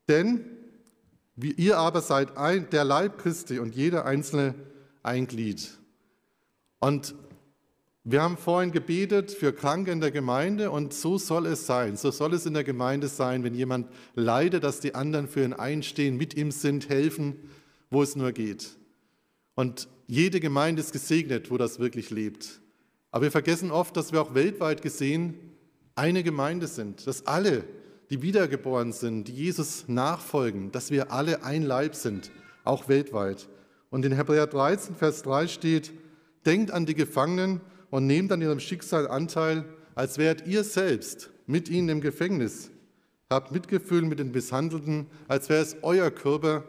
[0.09, 0.43] Denn
[1.37, 4.53] ihr aber seid ein, der Leib Christi und jeder einzelne
[5.01, 5.78] ein Glied.
[6.79, 7.15] Und
[8.03, 11.97] wir haben vorhin gebetet für Kranke in der Gemeinde und so soll es sein.
[11.97, 15.53] So soll es in der Gemeinde sein, wenn jemand leidet, dass die anderen für ihn
[15.53, 17.35] einstehen, mit ihm sind, helfen,
[17.89, 18.77] wo es nur geht.
[19.55, 22.61] Und jede Gemeinde ist gesegnet, wo das wirklich lebt.
[23.11, 25.35] Aber wir vergessen oft, dass wir auch weltweit gesehen
[25.95, 27.63] eine Gemeinde sind, dass alle,
[28.09, 32.31] die wiedergeboren sind, die Jesus nachfolgen, dass wir alle ein Leib sind,
[32.63, 33.49] auch weltweit.
[33.89, 35.91] Und in Hebräer 13, Vers 3 steht,
[36.45, 41.69] Denkt an die Gefangenen und nehmt an ihrem Schicksal Anteil, als wärt ihr selbst mit
[41.69, 42.71] ihnen im Gefängnis.
[43.29, 46.63] Habt Mitgefühl mit den Misshandelten, als wäre es euer Körper,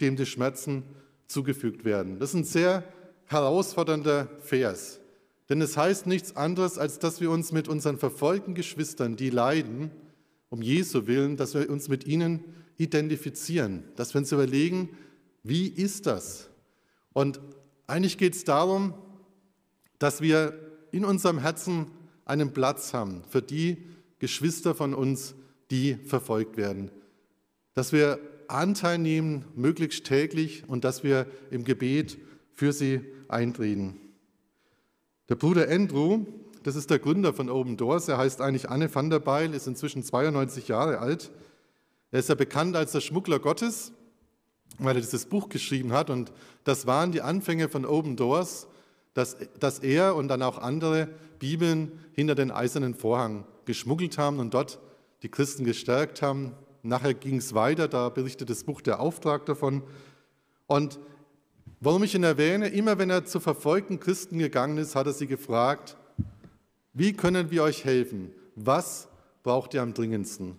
[0.00, 0.82] dem die Schmerzen
[1.26, 2.18] zugefügt werden.
[2.18, 2.84] Das ist ein sehr
[3.26, 5.00] herausfordernder Vers.
[5.48, 9.90] Denn es heißt nichts anderes, als dass wir uns mit unseren verfolgten Geschwistern, die leiden,
[10.48, 12.44] um Jesu willen, dass wir uns mit ihnen
[12.78, 14.90] identifizieren, dass wir uns überlegen,
[15.42, 16.50] wie ist das?
[17.12, 17.40] Und
[17.86, 18.94] eigentlich geht es darum,
[19.98, 20.54] dass wir
[20.90, 21.90] in unserem Herzen
[22.24, 23.78] einen Platz haben für die
[24.18, 25.34] Geschwister von uns,
[25.70, 26.90] die verfolgt werden.
[27.74, 32.18] Dass wir Anteil nehmen, möglichst täglich, und dass wir im Gebet
[32.52, 34.00] für sie eintreten.
[35.28, 36.24] Der Bruder Andrew,
[36.62, 39.66] das ist der Gründer von Open Doors, er heißt eigentlich Anne van der Beil, ist
[39.66, 41.30] inzwischen 92 Jahre alt.
[42.12, 43.92] Er ist ja bekannt als der Schmuggler Gottes,
[44.78, 46.10] weil er dieses Buch geschrieben hat.
[46.10, 46.32] Und
[46.64, 48.68] das waren die Anfänge von Open Doors
[49.16, 54.52] dass, dass er und dann auch andere Bibeln hinter den eisernen Vorhang geschmuggelt haben und
[54.52, 54.78] dort
[55.22, 56.52] die Christen gestärkt haben.
[56.82, 59.82] Nachher ging es weiter, da berichtet das Buch der Auftrag davon.
[60.66, 61.00] Und
[61.80, 65.26] warum ich ihn erwähne, immer wenn er zu verfolgten Christen gegangen ist, hat er sie
[65.26, 65.96] gefragt,
[66.92, 68.32] wie können wir euch helfen?
[68.54, 69.08] Was
[69.42, 70.56] braucht ihr am dringendsten?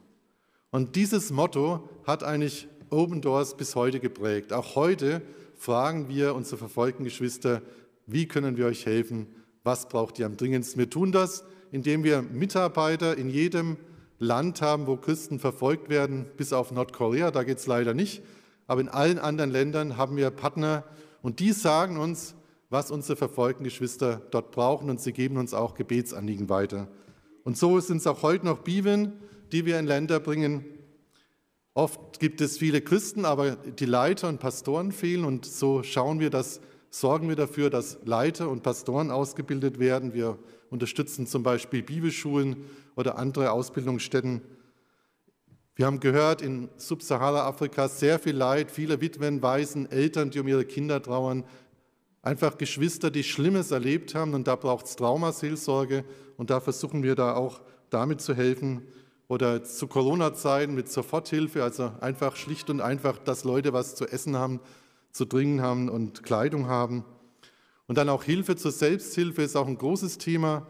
[0.71, 4.51] Und dieses Motto hat eigentlich Open Doors bis heute geprägt.
[4.51, 5.21] Auch heute
[5.55, 7.61] fragen wir unsere verfolgten Geschwister,
[8.07, 9.27] wie können wir euch helfen?
[9.63, 10.79] Was braucht ihr am dringendsten?
[10.79, 13.77] Wir tun das, indem wir Mitarbeiter in jedem
[14.17, 18.23] Land haben, wo Christen verfolgt werden, bis auf Nordkorea, da geht es leider nicht.
[18.65, 20.83] Aber in allen anderen Ländern haben wir Partner
[21.21, 22.35] und die sagen uns,
[22.69, 26.87] was unsere verfolgten Geschwister dort brauchen und sie geben uns auch Gebetsanliegen weiter.
[27.43, 29.13] Und so sind es auch heute noch Bibeln,
[29.51, 30.65] die wir in Länder bringen.
[31.73, 36.29] Oft gibt es viele Christen, aber die Leiter und Pastoren fehlen und so schauen wir,
[36.29, 36.59] dass,
[36.89, 40.13] sorgen wir dafür, dass Leiter und Pastoren ausgebildet werden.
[40.13, 40.38] Wir
[40.69, 42.58] unterstützen zum Beispiel Bibelschulen
[42.95, 44.41] oder andere Ausbildungsstätten.
[45.76, 50.65] Wir haben gehört, in Subsahara-Afrika sehr viel Leid, viele Witwen, Waisen, Eltern, die um ihre
[50.65, 51.43] Kinder trauern,
[52.23, 56.04] einfach Geschwister, die Schlimmes erlebt haben und da braucht es Traumaseelsorge
[56.36, 58.88] und da versuchen wir da auch damit zu helfen.
[59.30, 64.38] Oder zu Corona-Zeiten mit Soforthilfe, also einfach schlicht und einfach, dass Leute was zu essen
[64.38, 64.62] haben,
[65.17, 67.03] zu trinken haben und Kleidung haben.
[67.88, 70.67] Und dann auch Hilfe zur Selbsthilfe ist auch ein großes Thema.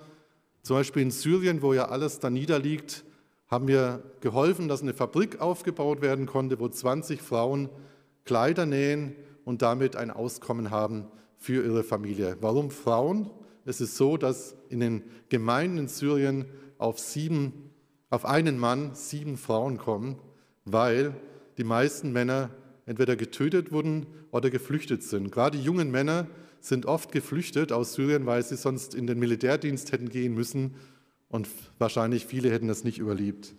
[0.63, 3.03] Zum Beispiel in Syrien, wo ja alles da niederliegt,
[3.47, 7.69] haben wir geholfen, dass eine Fabrik aufgebaut werden konnte, wo 20 Frauen
[8.25, 11.07] Kleider nähen und damit ein Auskommen haben
[11.37, 12.37] für ihre Familie.
[12.41, 13.29] Warum Frauen?
[13.65, 16.45] Es ist so, dass in den Gemeinden in Syrien
[16.77, 17.71] auf, sieben,
[18.09, 20.19] auf einen Mann sieben Frauen kommen,
[20.65, 21.13] weil
[21.57, 22.49] die meisten Männer
[22.87, 25.31] entweder getötet wurden oder geflüchtet sind.
[25.31, 26.25] Gerade die jungen Männer
[26.59, 30.73] sind oft geflüchtet aus Syrien, weil sie sonst in den Militärdienst hätten gehen müssen
[31.29, 31.47] und
[31.77, 33.53] wahrscheinlich viele hätten das nicht überlebt.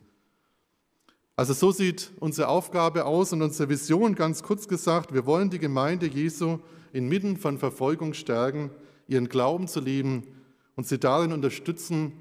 [1.36, 5.60] Also so sieht unsere Aufgabe aus und unsere Vision, ganz kurz gesagt, wir wollen die
[5.60, 6.58] Gemeinde Jesu
[6.92, 8.70] inmitten von Verfolgung stärken,
[9.06, 10.24] ihren Glauben zu leben
[10.74, 12.12] und sie darin unterstützen,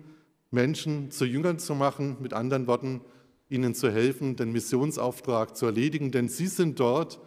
[0.51, 3.01] Menschen zu Jüngern zu machen, mit anderen Worten,
[3.49, 7.19] ihnen zu helfen, den Missionsauftrag zu erledigen, denn sie sind dort,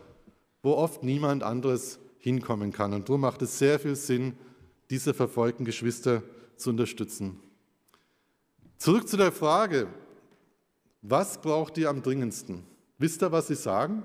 [0.63, 2.93] wo oft niemand anderes hinkommen kann.
[2.93, 4.35] Und darum macht es sehr viel Sinn,
[4.91, 6.23] diese verfolgten Geschwister
[6.57, 7.41] zu unterstützen.
[8.77, 9.89] Zurück zu der Frage,
[11.03, 12.65] was braucht ihr am dringendsten?
[12.99, 14.03] Wisst ihr, was sie sagen?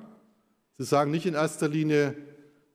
[0.77, 2.15] Sie sagen nicht in erster Linie,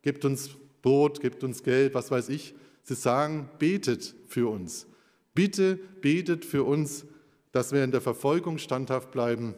[0.02, 0.50] gebt uns
[0.82, 2.54] Brot, gebt uns Geld, was weiß ich.
[2.82, 4.86] Sie sagen, betet für uns.
[5.34, 7.04] Bitte betet für uns,
[7.52, 9.54] dass wir in der Verfolgung standhaft bleiben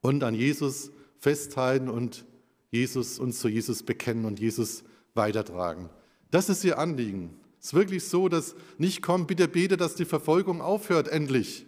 [0.00, 2.24] und an Jesus festhalten und
[2.70, 4.84] Jesus, uns zu Jesus bekennen und Jesus
[5.14, 5.88] weitertragen.
[6.30, 7.34] Das ist ihr Anliegen.
[7.60, 11.66] Es ist wirklich so, dass nicht kommt, bitte bete, dass die Verfolgung aufhört, endlich.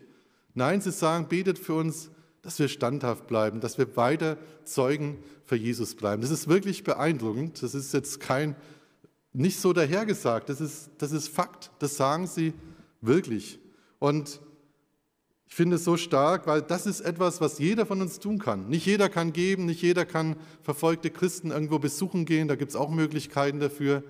[0.54, 2.10] Nein, sie sagen, betet für uns,
[2.42, 6.22] dass wir standhaft bleiben, dass wir weiter Zeugen für Jesus bleiben.
[6.22, 7.62] Das ist wirklich beeindruckend.
[7.62, 8.56] Das ist jetzt kein,
[9.32, 10.48] nicht so dahergesagt.
[10.48, 11.70] Das ist, das ist Fakt.
[11.78, 12.54] Das sagen sie
[13.00, 13.58] wirklich.
[13.98, 14.40] Und
[15.50, 18.68] ich finde es so stark, weil das ist etwas, was jeder von uns tun kann.
[18.68, 22.76] Nicht jeder kann geben, nicht jeder kann verfolgte Christen irgendwo besuchen gehen, da gibt es
[22.76, 24.04] auch Möglichkeiten dafür,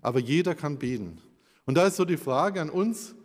[0.00, 1.18] aber jeder kann beten.
[1.64, 3.16] Und da ist so die Frage an uns,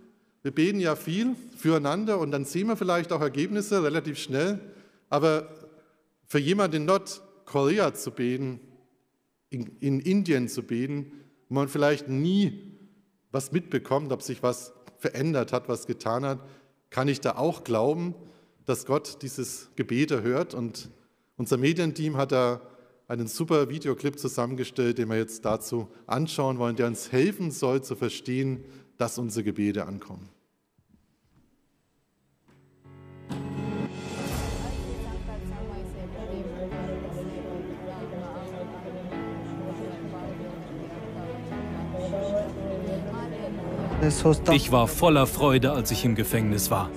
[0.41, 4.59] wir beten ja viel füreinander und dann sehen wir vielleicht auch Ergebnisse relativ schnell,
[5.09, 5.47] aber
[6.25, 8.59] für jemanden in Nordkorea zu beten,
[9.51, 11.11] in, in Indien zu beten,
[11.47, 12.75] wo man vielleicht nie
[13.31, 16.39] was mitbekommt, ob sich was verändert hat, was getan hat,
[16.91, 18.13] kann ich da auch glauben,
[18.65, 20.53] dass Gott dieses Gebet erhört.
[20.53, 20.91] Und
[21.37, 22.61] unser Medienteam hat da
[23.07, 27.95] einen super Videoclip zusammengestellt, den wir jetzt dazu anschauen wollen, der uns helfen soll zu
[27.95, 28.63] verstehen,
[28.97, 30.29] dass unsere Gebete ankommen.
[44.51, 46.89] Ich war voller Freude, als ich im Gefängnis war.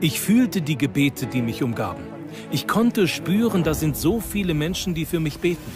[0.00, 2.02] Ich fühlte die Gebete, die mich umgaben.
[2.50, 5.72] Ich konnte spüren, da sind so viele Menschen, die für mich beten.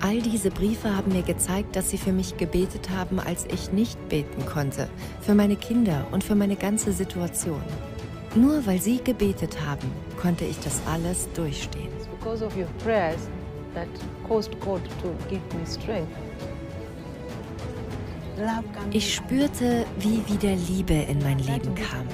[0.00, 4.08] All diese Briefe haben mir gezeigt, dass sie für mich gebetet haben, als ich nicht
[4.08, 4.88] beten konnte,
[5.20, 7.62] für meine Kinder und für meine ganze Situation.
[8.34, 11.90] Nur weil sie gebetet haben, konnte ich das alles durchstehen.
[18.92, 22.06] Ich spürte, wie wieder Liebe in mein Leben kam.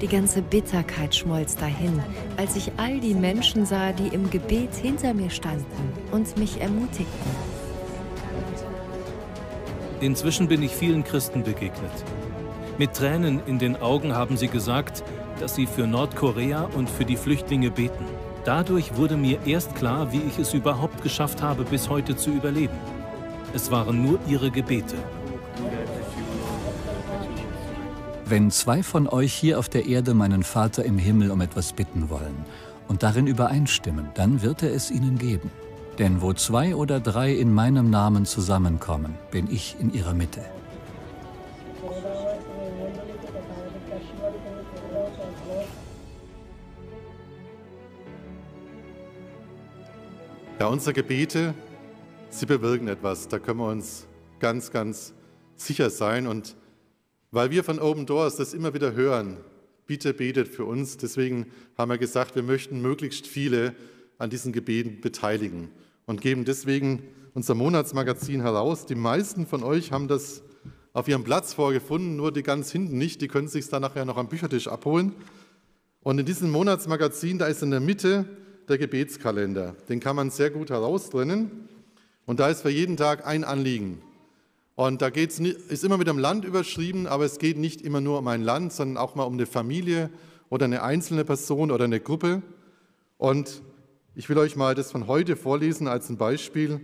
[0.00, 2.02] Die ganze Bitterkeit schmolz dahin,
[2.36, 7.30] als ich all die Menschen sah, die im Gebet hinter mir standen und mich ermutigten.
[10.00, 11.92] Inzwischen bin ich vielen Christen begegnet.
[12.78, 15.02] Mit Tränen in den Augen haben sie gesagt,
[15.40, 18.04] dass sie für Nordkorea und für die Flüchtlinge beten.
[18.44, 22.76] Dadurch wurde mir erst klar, wie ich es überhaupt geschafft habe, bis heute zu überleben.
[23.54, 24.96] Es waren nur ihre Gebete.
[28.24, 32.10] Wenn zwei von euch hier auf der Erde meinen Vater im Himmel um etwas bitten
[32.10, 32.44] wollen
[32.88, 35.50] und darin übereinstimmen, dann wird er es ihnen geben.
[35.98, 40.42] Denn wo zwei oder drei in meinem Namen zusammenkommen, bin ich in ihrer Mitte.
[50.58, 51.52] Ja, unsere Gebete,
[52.30, 53.28] sie bewirken etwas.
[53.28, 54.06] Da können wir uns
[54.38, 55.12] ganz, ganz
[55.54, 56.26] sicher sein.
[56.26, 56.56] Und
[57.30, 59.36] weil wir von Open Doors das immer wieder hören,
[59.86, 60.96] bitte betet für uns.
[60.96, 63.74] Deswegen haben wir gesagt, wir möchten möglichst viele
[64.16, 65.68] an diesen Gebeten beteiligen
[66.06, 67.02] und geben deswegen
[67.34, 68.86] unser Monatsmagazin heraus.
[68.86, 70.42] Die meisten von euch haben das
[70.94, 73.20] auf ihrem Platz vorgefunden, nur die ganz hinten nicht.
[73.20, 75.12] Die können sich dann nachher noch am Büchertisch abholen.
[76.02, 78.24] Und in diesem Monatsmagazin, da ist in der Mitte
[78.68, 79.76] der Gebetskalender.
[79.88, 81.68] Den kann man sehr gut heraustrennen.
[82.26, 84.02] Und da ist für jeden Tag ein Anliegen.
[84.74, 88.18] Und da geht's, ist immer mit dem Land überschrieben, aber es geht nicht immer nur
[88.18, 90.10] um ein Land, sondern auch mal um eine Familie
[90.50, 92.42] oder eine einzelne Person oder eine Gruppe.
[93.16, 93.62] Und
[94.14, 96.80] ich will euch mal das von heute vorlesen als ein Beispiel.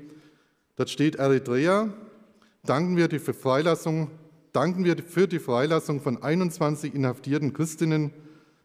[0.77, 1.93] Dort steht Eritrea.
[2.65, 4.11] Danken wir, die Freilassung,
[4.53, 8.13] danken wir für die Freilassung von 21 inhaftierten Christinnen.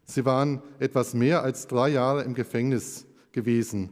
[0.04, 3.90] Sie waren etwas mehr als drei Jahre im Gefängnis gewesen.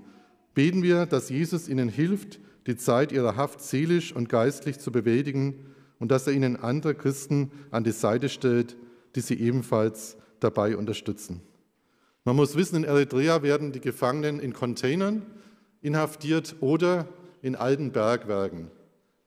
[0.55, 5.66] Beten wir, dass Jesus ihnen hilft, die Zeit ihrer Haft seelisch und geistlich zu bewältigen
[5.99, 8.77] und dass er ihnen andere Christen an die Seite stellt,
[9.14, 11.40] die sie ebenfalls dabei unterstützen.
[12.25, 15.22] Man muss wissen, in Eritrea werden die Gefangenen in Containern
[15.81, 17.07] inhaftiert oder
[17.40, 18.70] in alten Bergwerken,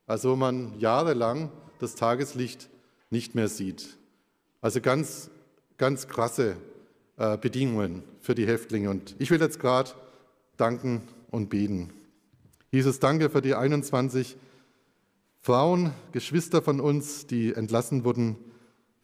[0.05, 2.69] also wo man jahrelang das Tageslicht
[3.09, 3.97] nicht mehr sieht.
[4.61, 5.29] Also ganz,
[5.77, 6.57] ganz krasse
[7.19, 8.89] äh, Bedingungen für die Häftlinge.
[8.89, 9.91] Und ich will jetzt gerade
[10.55, 11.89] danken und beten.
[12.71, 14.37] Jesus, danke für die 21
[15.41, 18.37] Frauen, Geschwister von uns, die entlassen wurden.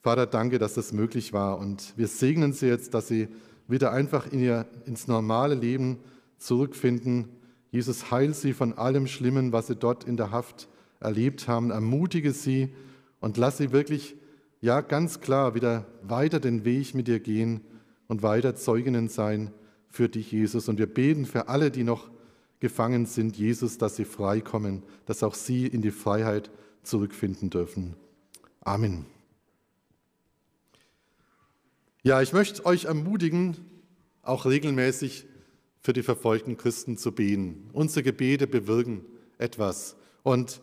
[0.02, 1.58] Vater, danke, dass das möglich war.
[1.58, 3.28] Und wir segnen sie jetzt, dass sie
[3.68, 6.00] wieder einfach in ihr, ins normale Leben
[6.38, 7.28] zurückfinden.
[7.72, 10.70] Jesus, heil sie von allem Schlimmen, was sie dort in der Haft
[11.02, 11.70] erlebt haben.
[11.70, 12.70] Ermutige sie
[13.20, 14.16] und lass sie wirklich,
[14.62, 17.60] ja, ganz klar wieder weiter den Weg mit dir gehen
[18.08, 19.52] und weiter Zeuginnen sein
[19.90, 20.68] für dich, Jesus.
[20.70, 22.10] Und wir beten für alle, die noch
[22.60, 26.50] gefangen sind, Jesus, dass sie frei kommen, dass auch sie in die Freiheit
[26.84, 27.96] zurückfinden dürfen.
[28.62, 29.06] Amen.
[32.04, 33.58] Ja, ich möchte euch ermutigen,
[34.22, 35.26] auch regelmäßig
[35.82, 37.70] für die verfolgten Christen zu beten.
[37.74, 39.06] Unsere Gebete bewirken
[39.38, 39.96] etwas.
[40.24, 40.62] Und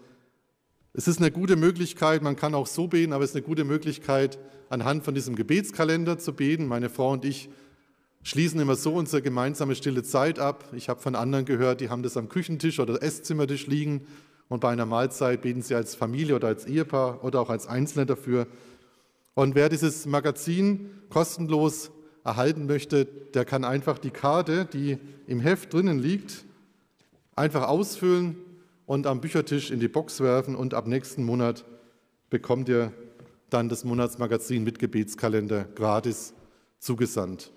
[0.94, 3.64] es ist eine gute Möglichkeit, man kann auch so beten, aber es ist eine gute
[3.64, 6.66] Möglichkeit, anhand von diesem Gebetskalender zu beten.
[6.66, 7.48] Meine Frau und ich
[8.22, 10.64] schließen immer so unsere gemeinsame stille Zeit ab.
[10.76, 14.06] Ich habe von anderen gehört, die haben das am Küchentisch oder Esszimmertisch liegen
[14.48, 18.04] und bei einer Mahlzeit beten sie als Familie oder als Ehepaar oder auch als Einzelne
[18.04, 18.46] dafür.
[19.34, 21.90] Und wer dieses Magazin kostenlos
[22.22, 26.44] erhalten möchte, der kann einfach die Karte, die im Heft drinnen liegt,
[27.34, 28.36] einfach ausfüllen
[28.92, 31.64] und am Büchertisch in die Box werfen und ab nächsten Monat
[32.28, 32.92] bekommt ihr
[33.48, 36.34] dann das Monatsmagazin mit Gebetskalender gratis
[36.78, 37.52] zugesandt.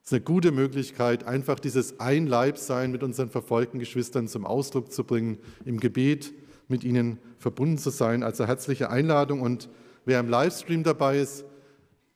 [0.00, 5.04] Es ist eine gute Möglichkeit, einfach dieses Einleibsein mit unseren verfolgten Geschwistern zum Ausdruck zu
[5.04, 6.32] bringen, im Gebet
[6.68, 8.22] mit ihnen verbunden zu sein.
[8.22, 9.68] Also herzliche Einladung und
[10.06, 11.44] wer im Livestream dabei ist,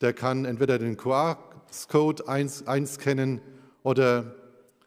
[0.01, 3.43] der kann entweder den QR-Code einscannen
[3.83, 4.35] oder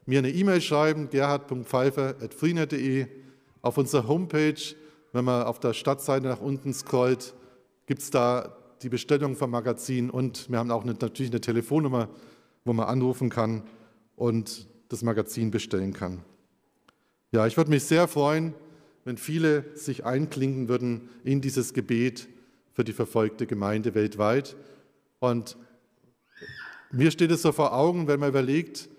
[0.08, 3.21] mir eine E-Mail schreiben, gerhard.pfeifer.freenet.de.
[3.62, 4.62] Auf unserer Homepage,
[5.14, 7.34] wenn man auf der Stadtseite nach unten scrollt,
[7.86, 12.10] gibt es da die Bestellung vom Magazin und wir haben auch eine, natürlich eine Telefonnummer,
[12.66, 13.64] wo man anrufen kann
[14.16, 16.24] und das Magazin bestellen kann.
[17.32, 18.54] Ja, ich würde mich sehr freuen,
[19.06, 22.28] wenn viele sich einklinken würden in dieses Gebet
[22.74, 24.56] für die verfolgte Gemeinde weltweit.
[25.20, 25.58] Und
[26.92, 28.90] mir steht es so vor Augen, wenn man überlegt,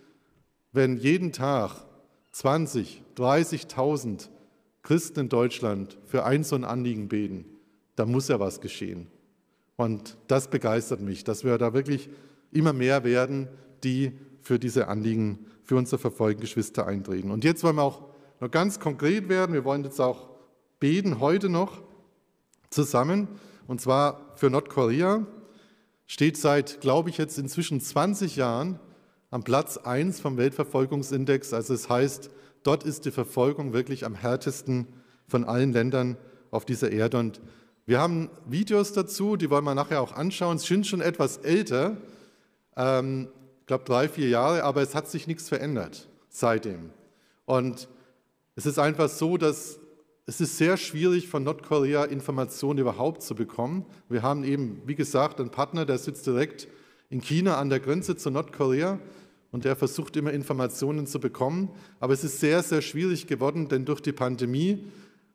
[0.72, 1.84] wenn jeden Tag
[2.32, 4.28] 20, 30.000
[4.82, 7.44] Christen in Deutschland für ein so ein Anliegen beten,
[7.96, 9.06] da muss ja was geschehen.
[9.76, 12.10] Und das begeistert mich, dass wir da wirklich
[12.50, 13.48] immer mehr werden,
[13.84, 17.30] die für diese Anliegen, für unsere verfolgten Geschwister eintreten.
[17.30, 18.02] Und jetzt wollen wir auch
[18.40, 19.52] noch ganz konkret werden.
[19.52, 20.28] Wir wollen jetzt auch
[20.80, 21.82] beten, heute noch
[22.70, 23.28] zusammen,
[23.68, 25.26] und zwar für Nordkorea.
[26.06, 28.80] Steht seit, glaube ich, jetzt inzwischen 20 Jahren
[29.30, 31.54] am Platz 1 vom Weltverfolgungsindex.
[31.54, 32.30] Also es heißt,
[32.62, 34.86] dort ist die Verfolgung wirklich am härtesten
[35.26, 36.16] von allen Ländern
[36.50, 37.18] auf dieser Erde.
[37.18, 37.40] Und
[37.86, 40.58] wir haben Videos dazu, die wollen wir nachher auch anschauen.
[40.58, 41.96] Sie sind schon etwas älter,
[42.76, 43.28] ähm,
[43.60, 46.90] ich glaube drei, vier Jahre, aber es hat sich nichts verändert seitdem.
[47.44, 47.88] Und
[48.54, 49.78] es ist einfach so, dass
[50.24, 53.84] es ist sehr schwierig, von Nordkorea Informationen überhaupt zu bekommen.
[54.08, 56.68] Wir haben eben, wie gesagt, einen Partner, der sitzt direkt
[57.10, 59.00] in China an der Grenze zu Nordkorea
[59.52, 61.70] und der versucht immer Informationen zu bekommen.
[62.00, 64.84] Aber es ist sehr, sehr schwierig geworden, denn durch die Pandemie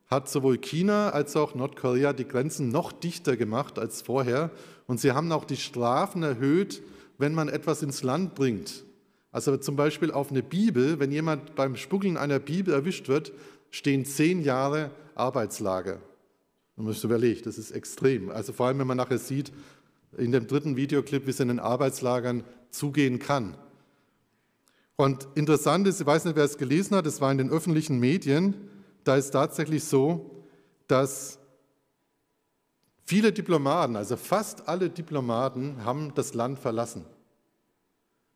[0.08, 4.50] hat sowohl China als auch Nordkorea die Grenzen noch dichter gemacht als vorher.
[4.86, 6.82] Und sie haben auch die Strafen erhöht,
[7.16, 8.84] wenn man etwas ins Land bringt.
[9.30, 13.32] Also zum Beispiel auf eine Bibel, wenn jemand beim Spuggeln einer Bibel erwischt wird,
[13.70, 16.00] stehen zehn Jahre Arbeitslager.
[16.76, 18.30] Man muss überlegt, das ist extrem.
[18.30, 19.52] Also vor allem, wenn man nachher sieht,
[20.16, 23.56] in dem dritten Videoclip, wie es in den Arbeitslagern zugehen kann.
[25.00, 28.00] Und interessant ist, ich weiß nicht, wer es gelesen hat, es war in den öffentlichen
[28.00, 28.54] Medien,
[29.04, 30.44] da ist tatsächlich so,
[30.88, 31.38] dass
[33.04, 37.04] viele Diplomaten, also fast alle Diplomaten, haben das Land verlassen.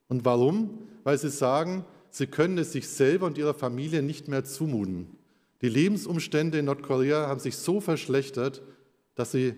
[0.06, 0.86] Und warum?
[1.02, 5.16] Weil sie sagen, sie können es sich selber und ihrer Familie nicht mehr zumuten.
[5.62, 8.62] Die Lebensumstände in Nordkorea haben sich so verschlechtert,
[9.16, 9.54] dass sie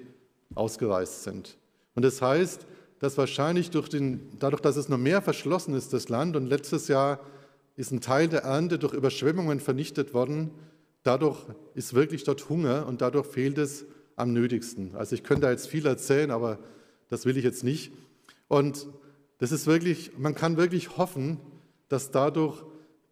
[0.55, 1.59] ausgereist sind.
[1.95, 2.67] Und das heißt,
[3.05, 6.89] dass wahrscheinlich durch den, dadurch, dass es noch mehr verschlossen ist, das Land, und letztes
[6.89, 7.21] Jahr
[7.77, 10.53] ist ein Teil der Ernte durch Überschwemmungen vernichtet worden,
[11.03, 11.39] dadurch
[11.75, 13.85] ist wirklich dort Hunger und dadurch fehlt es
[14.17, 14.95] am nötigsten.
[14.95, 16.59] Also ich könnte da jetzt viel erzählen, aber
[17.11, 17.93] das will ich jetzt nicht.
[18.49, 18.87] Und
[19.37, 21.39] das ist wirklich, man kann wirklich hoffen,
[21.91, 22.65] dass dadurch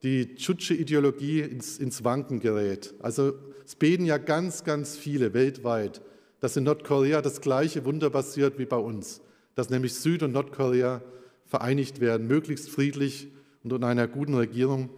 [0.02, 2.94] die Chutsche-Ideologie ins, ins Wanken gerät.
[3.00, 3.34] Also
[3.66, 6.00] es beten ja ganz, ganz viele weltweit,
[6.40, 9.20] dass in Nordkorea das gleiche Wunder passiert wie bei uns,
[9.54, 11.02] dass nämlich Süd- und Nordkorea
[11.46, 13.28] vereinigt werden, möglichst friedlich
[13.62, 14.90] und unter einer guten Regierung.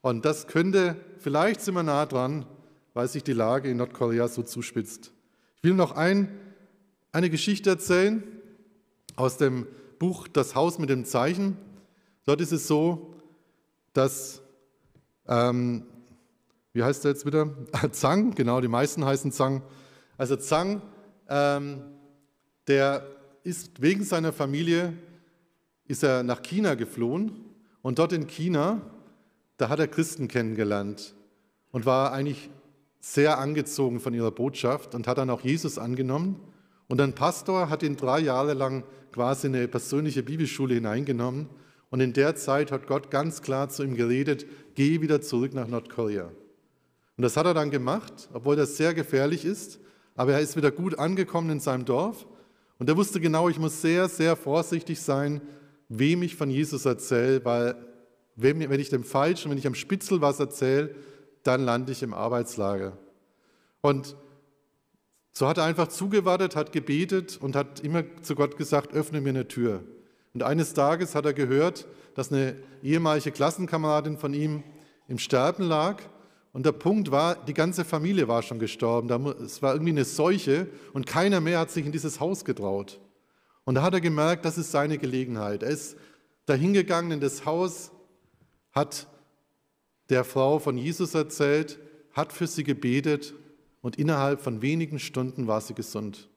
[0.00, 2.46] Und das könnte, vielleicht sind wir nah dran,
[2.94, 5.12] weil sich die Lage in Nordkorea so zuspitzt.
[5.56, 6.28] Ich will noch ein,
[7.12, 8.22] eine Geschichte erzählen
[9.16, 9.66] aus dem
[9.98, 11.56] Buch Das Haus mit dem Zeichen.
[12.24, 13.14] Dort ist es so,
[13.92, 14.40] dass,
[15.26, 15.84] ähm,
[16.72, 17.50] wie heißt er jetzt wieder?
[17.92, 19.62] Zhang, genau, die meisten heißen Zhang.
[20.16, 20.82] Also Zhang,
[21.28, 21.82] ähm,
[22.68, 23.04] der
[23.48, 24.92] ist wegen seiner Familie,
[25.86, 27.32] ist er nach China geflohen
[27.80, 28.82] und dort in China,
[29.56, 31.14] da hat er Christen kennengelernt
[31.72, 32.50] und war eigentlich
[33.00, 36.38] sehr angezogen von ihrer Botschaft und hat dann auch Jesus angenommen.
[36.88, 41.48] Und ein Pastor hat ihn drei Jahre lang quasi in eine persönliche Bibelschule hineingenommen
[41.88, 44.44] und in der Zeit hat Gott ganz klar zu ihm geredet,
[44.74, 46.26] geh wieder zurück nach Nordkorea.
[47.16, 49.80] Und das hat er dann gemacht, obwohl das sehr gefährlich ist.
[50.16, 52.26] Aber er ist wieder gut angekommen in seinem Dorf.
[52.78, 55.40] Und er wusste genau, ich muss sehr, sehr vorsichtig sein,
[55.88, 57.74] wem ich von Jesus erzähle, weil
[58.36, 60.94] wenn ich dem Falschen, wenn ich am Spitzel was erzähle,
[61.42, 62.96] dann lande ich im Arbeitslager.
[63.80, 64.16] Und
[65.32, 69.30] so hat er einfach zugewartet, hat gebetet und hat immer zu Gott gesagt, öffne mir
[69.30, 69.82] eine Tür.
[70.34, 74.62] Und eines Tages hat er gehört, dass eine ehemalige Klassenkameradin von ihm
[75.08, 76.02] im Sterben lag.
[76.58, 79.08] Und der Punkt war, die ganze Familie war schon gestorben.
[79.44, 82.98] Es war irgendwie eine Seuche und keiner mehr hat sich in dieses Haus getraut.
[83.62, 85.62] Und da hat er gemerkt, das ist seine Gelegenheit.
[85.62, 85.96] Er ist
[86.46, 87.92] dahingegangen in das Haus,
[88.72, 89.06] hat
[90.08, 91.78] der Frau von Jesus erzählt,
[92.12, 93.34] hat für sie gebetet
[93.80, 96.28] und innerhalb von wenigen Stunden war sie gesund.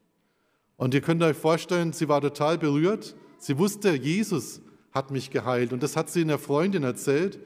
[0.78, 4.61] Und ihr könnt euch vorstellen, sie war total berührt Sie wusste, Jesus
[4.91, 7.39] hat mich geheilt und das hat sie einer Freundin erzählt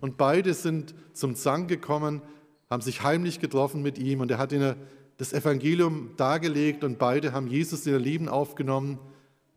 [0.00, 2.22] und beide sind zum Zang gekommen,
[2.68, 4.76] haben sich heimlich getroffen mit ihm und er hat ihnen
[5.16, 8.98] das Evangelium dargelegt und beide haben Jesus in ihr Leben aufgenommen.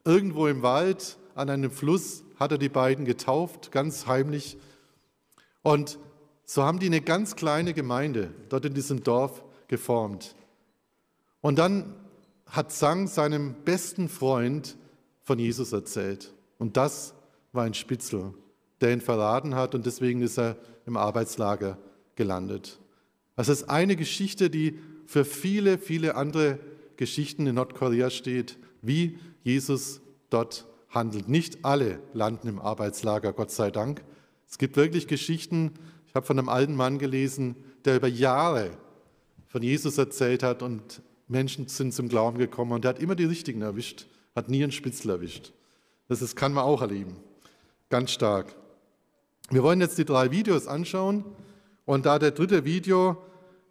[0.04, 4.58] Irgendwo im Wald an einem Fluss hat er die beiden getauft, ganz heimlich.
[5.62, 6.00] Und
[6.46, 10.36] so haben die eine ganz kleine Gemeinde dort in diesem Dorf geformt.
[11.40, 11.96] Und dann
[12.48, 14.76] hat Zang seinem besten Freund
[15.22, 16.34] von Jesus erzählt.
[16.58, 17.14] Und das
[17.54, 18.34] war ein Spitzel,
[18.84, 21.78] der ihn verraten hat und deswegen ist er im Arbeitslager
[22.16, 22.80] gelandet.
[23.36, 26.60] Das ist eine Geschichte, die für viele, viele andere
[26.98, 31.28] Geschichten in Nordkorea steht, wie Jesus dort handelt.
[31.28, 34.04] Nicht alle landen im Arbeitslager, Gott sei Dank.
[34.48, 35.72] Es gibt wirklich Geschichten,
[36.08, 37.56] ich habe von einem alten Mann gelesen,
[37.86, 38.72] der über Jahre
[39.48, 43.26] von Jesus erzählt hat und Menschen sind zum Glauben gekommen und der hat immer die
[43.26, 44.06] Richtigen erwischt
[44.36, 45.54] hat nie einen Spitzel erwischt.
[46.08, 47.18] Das ist, kann man auch erleben.
[47.90, 48.56] Ganz stark.
[49.50, 51.26] Wir wollen jetzt die drei Videos anschauen.
[51.86, 53.18] Und da der dritte Video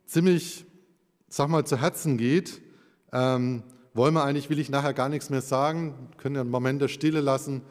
[0.05, 0.67] ziemlich,
[1.29, 2.61] sag mal, zu Herzen geht,
[3.13, 3.63] ähm,
[3.95, 7.21] wollen wir eigentlich, will ich nachher gar nichts mehr sagen, können einen Moment der Stille
[7.21, 7.63] lassen.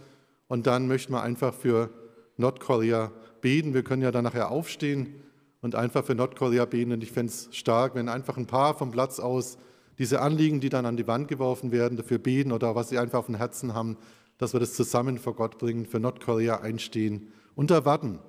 [0.47, 1.91] Und dann möchten wir einfach für
[2.37, 3.73] Nordkorea beten.
[3.73, 5.15] Wir können ja dann nachher aufstehen
[5.61, 6.91] und einfach für Nordkorea beten.
[6.91, 9.59] Und ich fände es stark, wenn einfach ein paar vom Platz aus
[9.99, 13.19] diese Anliegen, die dann an die Wand geworfen werden, dafür beten oder was sie einfach
[13.19, 13.97] auf dem Herzen haben,
[14.39, 18.19] dass wir das zusammen vor Gott bringen, für Nordkorea einstehen und erwarten,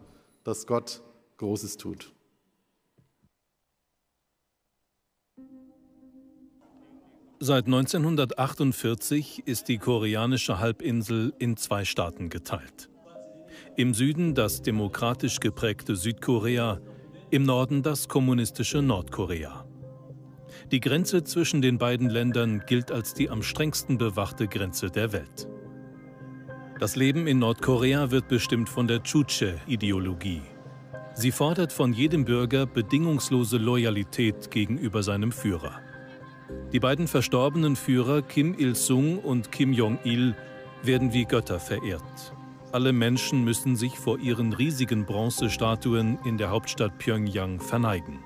[0.44, 1.02] dass Gott
[1.38, 2.12] Großes tut.
[7.44, 12.88] Seit 1948 ist die koreanische Halbinsel in zwei Staaten geteilt.
[13.76, 16.80] Im Süden das demokratisch geprägte Südkorea,
[17.30, 19.66] im Norden das kommunistische Nordkorea.
[20.70, 25.48] Die Grenze zwischen den beiden Ländern gilt als die am strengsten bewachte Grenze der Welt.
[26.82, 30.42] Das Leben in Nordkorea wird bestimmt von der Chuche-Ideologie.
[31.14, 35.78] Sie fordert von jedem Bürger bedingungslose Loyalität gegenüber seinem Führer.
[36.72, 40.34] Die beiden verstorbenen Führer Kim Il-sung und Kim Jong-il
[40.82, 42.34] werden wie Götter verehrt.
[42.72, 48.24] Alle Menschen müssen sich vor ihren riesigen Bronzestatuen in der Hauptstadt Pyongyang verneigen.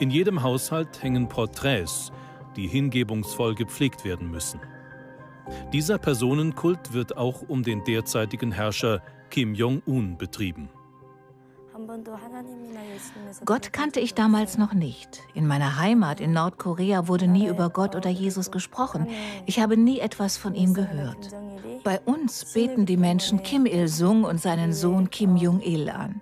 [0.00, 2.10] In jedem Haushalt hängen Porträts,
[2.56, 4.58] die hingebungsvoll gepflegt werden müssen.
[5.72, 10.68] Dieser Personenkult wird auch um den derzeitigen Herrscher Kim Jong-un betrieben.
[13.44, 15.22] Gott kannte ich damals noch nicht.
[15.34, 19.06] In meiner Heimat in Nordkorea wurde nie über Gott oder Jesus gesprochen.
[19.46, 21.30] Ich habe nie etwas von ihm gehört.
[21.82, 26.20] Bei uns beten die Menschen Kim Il-sung und seinen Sohn Kim Jong-il an.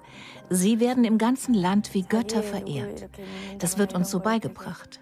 [0.49, 3.09] Sie werden im ganzen Land wie Götter verehrt.
[3.59, 5.01] Das wird uns so beigebracht.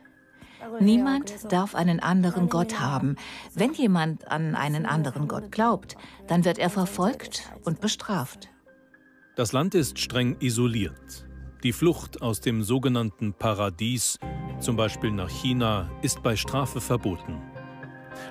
[0.80, 3.16] Niemand darf einen anderen Gott haben.
[3.54, 5.96] Wenn jemand an einen anderen Gott glaubt,
[6.26, 8.48] dann wird er verfolgt und bestraft.
[9.36, 11.26] Das Land ist streng isoliert.
[11.62, 14.18] Die Flucht aus dem sogenannten Paradies,
[14.60, 17.42] zum Beispiel nach China, ist bei Strafe verboten.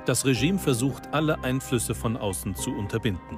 [0.05, 3.38] Das Regime versucht, alle Einflüsse von außen zu unterbinden.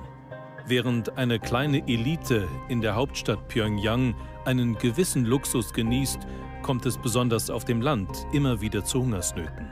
[0.67, 6.19] Während eine kleine Elite in der Hauptstadt Pyongyang einen gewissen Luxus genießt,
[6.61, 9.67] kommt es besonders auf dem Land immer wieder zu Hungersnöten.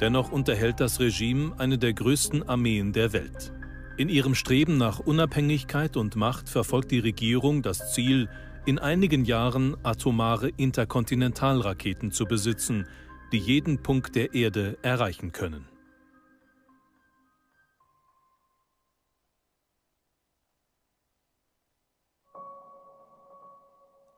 [0.00, 3.52] Dennoch unterhält das Regime eine der größten Armeen der Welt.
[3.96, 8.28] In ihrem Streben nach Unabhängigkeit und Macht verfolgt die Regierung das Ziel,
[8.64, 12.86] in einigen Jahren atomare Interkontinentalraketen zu besitzen,
[13.32, 15.69] die jeden Punkt der Erde erreichen können.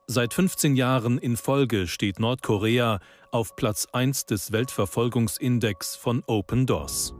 [0.07, 2.99] Seit 15 Jahren in Folge steht Nordkorea
[3.31, 7.13] auf Platz 1 des Weltverfolgungsindex von Open Doors.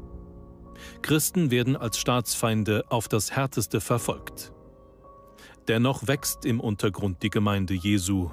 [1.01, 4.51] Christen werden als Staatsfeinde auf das härteste verfolgt.
[5.69, 8.29] Dennoch wächst im Untergrund die Gemeinde Jesu.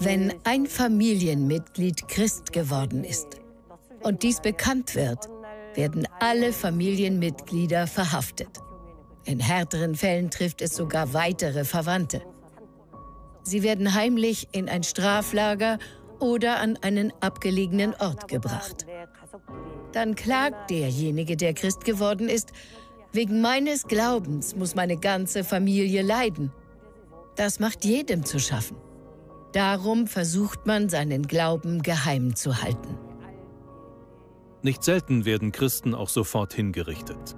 [0.00, 3.40] Wenn ein Familienmitglied Christ geworden ist
[4.02, 5.28] und dies bekannt wird,
[5.74, 8.60] werden alle Familienmitglieder verhaftet.
[9.28, 12.22] In härteren Fällen trifft es sogar weitere Verwandte.
[13.42, 15.78] Sie werden heimlich in ein Straflager
[16.18, 18.86] oder an einen abgelegenen Ort gebracht.
[19.92, 22.52] Dann klagt derjenige, der Christ geworden ist,
[23.12, 26.50] wegen meines Glaubens muss meine ganze Familie leiden.
[27.36, 28.78] Das macht jedem zu schaffen.
[29.52, 32.96] Darum versucht man, seinen Glauben geheim zu halten.
[34.62, 37.36] Nicht selten werden Christen auch sofort hingerichtet.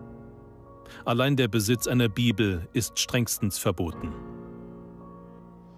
[1.05, 4.13] Allein der Besitz einer Bibel ist strengstens verboten.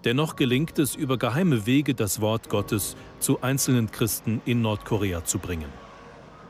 [0.05, 5.39] Dennoch gelingt es, über geheime Wege das Wort Gottes zu einzelnen Christen in Nordkorea zu
[5.39, 5.71] bringen.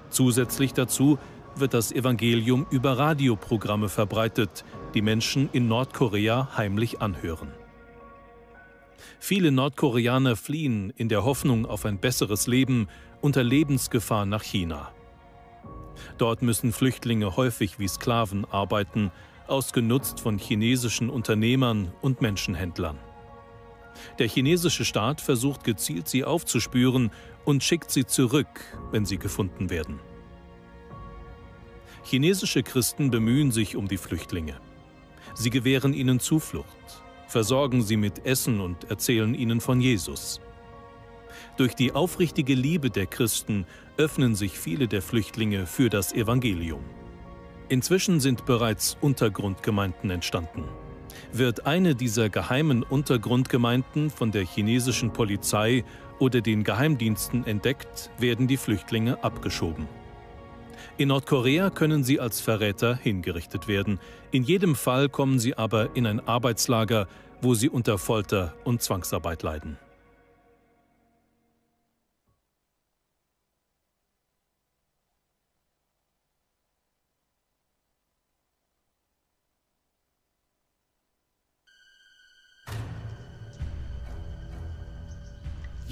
[0.08, 1.18] Zusätzlich dazu
[1.56, 4.64] wird das Evangelium über Radioprogramme verbreitet,
[4.94, 7.52] die Menschen in Nordkorea heimlich anhören.
[9.20, 12.88] Viele Nordkoreaner fliehen in der Hoffnung auf ein besseres Leben
[13.20, 14.92] unter Lebensgefahr nach China.
[16.18, 19.10] Dort müssen Flüchtlinge häufig wie Sklaven arbeiten,
[19.46, 22.98] ausgenutzt von chinesischen Unternehmern und Menschenhändlern.
[24.18, 27.10] Der chinesische Staat versucht gezielt, sie aufzuspüren
[27.44, 30.00] und schickt sie zurück, wenn sie gefunden werden.
[32.04, 34.60] Chinesische Christen bemühen sich um die Flüchtlinge.
[35.34, 36.66] Sie gewähren ihnen Zuflucht,
[37.28, 40.40] versorgen sie mit Essen und erzählen ihnen von Jesus.
[41.56, 43.66] Durch die aufrichtige Liebe der Christen
[43.98, 46.82] öffnen sich viele der Flüchtlinge für das Evangelium.
[47.68, 50.64] Inzwischen sind bereits Untergrundgemeinden entstanden.
[51.32, 55.84] Wird eine dieser geheimen Untergrundgemeinden von der chinesischen Polizei
[56.18, 59.88] oder den Geheimdiensten entdeckt, werden die Flüchtlinge abgeschoben.
[60.96, 63.98] In Nordkorea können sie als Verräter hingerichtet werden.
[64.30, 67.08] In jedem Fall kommen sie aber in ein Arbeitslager,
[67.40, 69.78] wo sie unter Folter und Zwangsarbeit leiden.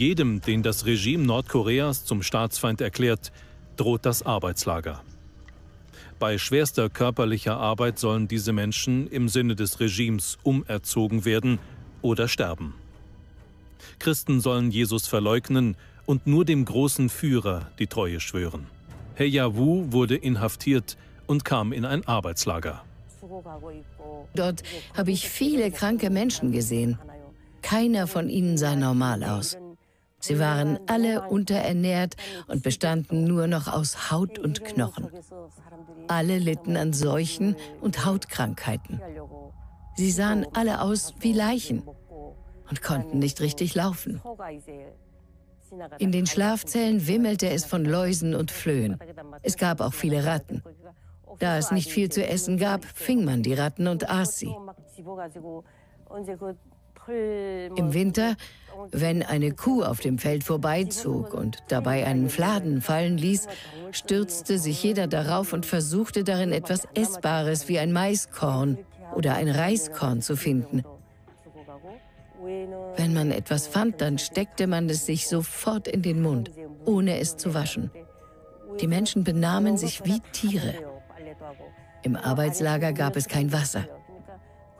[0.00, 3.32] Jedem, den das Regime Nordkoreas zum Staatsfeind erklärt,
[3.76, 5.02] droht das Arbeitslager.
[6.18, 11.58] Bei schwerster körperlicher Arbeit sollen diese Menschen im Sinne des Regimes umerzogen werden
[12.00, 12.72] oder sterben.
[13.98, 15.76] Christen sollen Jesus verleugnen
[16.06, 18.68] und nur dem großen Führer die Treue schwören.
[19.16, 20.96] Heya Wu wurde inhaftiert
[21.26, 22.82] und kam in ein Arbeitslager.
[24.34, 24.62] Dort
[24.96, 26.98] habe ich viele kranke Menschen gesehen.
[27.60, 29.58] Keiner von ihnen sah normal aus.
[30.20, 32.16] Sie waren alle unterernährt
[32.46, 35.08] und bestanden nur noch aus Haut und Knochen.
[36.08, 39.00] Alle litten an Seuchen und Hautkrankheiten.
[39.96, 41.82] Sie sahen alle aus wie Leichen
[42.68, 44.20] und konnten nicht richtig laufen.
[45.98, 48.98] In den Schlafzellen wimmelte es von Läusen und Flöhen.
[49.42, 50.62] Es gab auch viele Ratten.
[51.38, 54.54] Da es nicht viel zu essen gab, fing man die Ratten und aß sie.
[57.08, 58.36] Im Winter,
[58.92, 63.46] wenn eine Kuh auf dem Feld vorbeizog und dabei einen Fladen fallen ließ,
[63.92, 68.78] stürzte sich jeder darauf und versuchte darin etwas Essbares wie ein Maiskorn
[69.14, 70.82] oder ein Reiskorn zu finden.
[72.96, 76.50] Wenn man etwas fand, dann steckte man es sich sofort in den Mund,
[76.84, 77.90] ohne es zu waschen.
[78.80, 80.74] Die Menschen benahmen sich wie Tiere.
[82.02, 83.84] Im Arbeitslager gab es kein Wasser.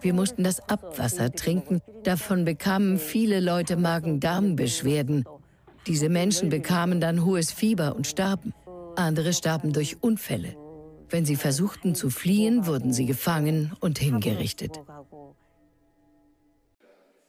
[0.02, 1.80] Wir mussten das Abwasser trinken.
[2.04, 5.24] Davon bekamen viele Leute Magen-Darm-Beschwerden.
[5.86, 8.54] Diese Menschen bekamen dann hohes Fieber und starben.
[8.96, 10.56] Andere starben durch Unfälle.
[11.08, 14.80] Wenn sie versuchten zu fliehen, wurden sie gefangen und hingerichtet.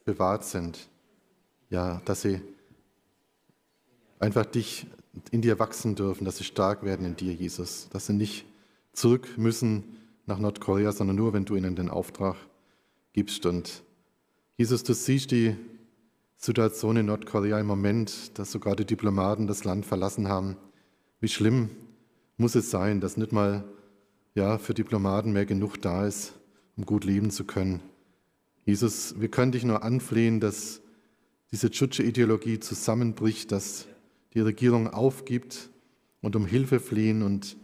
[0.06, 0.90] Bewahrt sind.
[1.70, 2.42] Ja, dass sie
[4.20, 4.86] einfach dich
[5.32, 7.90] in dir wachsen dürfen, dass sie stark werden in dir, Jesus.
[7.90, 8.46] Dass sie nicht
[8.94, 12.36] zurück müssen nach Nordkorea, sondern nur, wenn du ihnen den Auftrag
[13.14, 13.46] gibst.
[13.46, 13.84] Und
[14.58, 15.56] Jesus, du siehst die
[16.38, 20.58] Situation in Nordkorea im Moment, dass sogar die Diplomaten das Land verlassen haben.
[21.20, 21.70] Wie schlimm
[22.38, 23.64] muss es sein, dass nicht mal
[24.34, 26.34] ja, für Diplomaten mehr genug da ist,
[26.78, 27.82] um gut leben zu können.
[28.66, 30.82] Jesus, wir können dich nur anflehen, dass
[31.52, 33.88] diese Tschutsche-Ideologie zusammenbricht, dass
[34.34, 35.70] die Regierung aufgibt
[36.22, 37.22] und um Hilfe flehen.
[37.22, 37.58] Und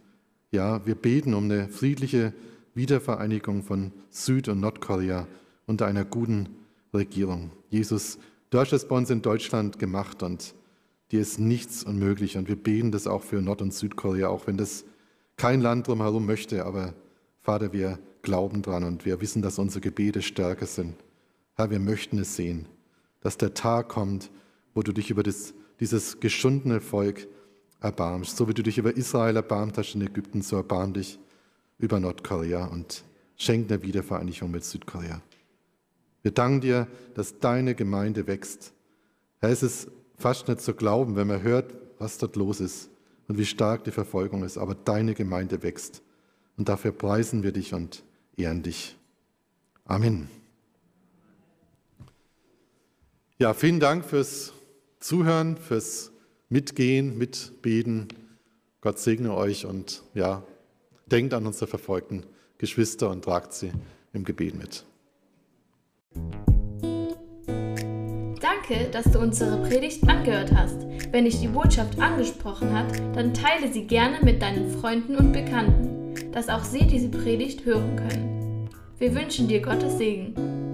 [0.52, 2.34] ja, wir beten um eine friedliche
[2.78, 5.28] Wiedervereinigung von Süd- und Nordkorea
[5.66, 6.48] unter einer guten
[6.94, 7.52] Regierung.
[7.70, 8.20] Jesus,
[8.52, 10.56] du hast das bei uns in Deutschland gemacht und
[11.12, 12.38] dir ist nichts unmöglich.
[12.38, 14.86] Und wir beten das auch für Nord- und Südkorea, auch wenn das
[15.36, 16.66] kein Land drumherum möchte.
[16.66, 16.94] Aber
[17.42, 20.96] Vater, wir glauben dran und wir wissen, dass unsere Gebete stärker sind.
[21.56, 22.68] Herr, wir möchten es sehen,
[23.22, 24.30] dass der Tag kommt,
[24.74, 27.28] wo du dich über das, dieses geschundene Volk
[27.80, 28.38] erbarmst.
[28.38, 31.20] So wie du dich über Israel erbarmt hast in Ägypten, so erbarm dich
[31.78, 33.04] über Nordkorea und
[33.36, 35.22] schenkt eine Wiedervereinigung mit Südkorea.
[36.24, 38.74] Wir danken dir, dass deine Gemeinde wächst.
[39.40, 42.90] Herr, es ist fast nicht zu glauben, wenn man hört, was dort los ist
[43.28, 46.02] und wie stark die Verfolgung ist, aber deine Gemeinde wächst.
[46.58, 48.04] Und dafür preisen wir dich und
[48.36, 48.98] ehren dich.
[49.86, 50.28] Amen.
[53.38, 54.54] Ja, vielen Dank fürs
[55.00, 56.12] Zuhören, fürs
[56.50, 58.08] Mitgehen, Mitbeten.
[58.82, 60.44] Gott segne euch und ja,
[61.12, 62.26] Denkt an unsere verfolgten
[62.58, 63.72] Geschwister und tragt sie
[64.14, 64.86] im Gebet mit.
[68.42, 70.86] Danke, dass du unsere Predigt angehört hast.
[71.12, 76.32] Wenn dich die Botschaft angesprochen hat, dann teile sie gerne mit deinen Freunden und Bekannten,
[76.34, 78.70] dass auch sie diese Predigt hören können.
[78.98, 80.67] Wir wünschen dir Gottes Segen.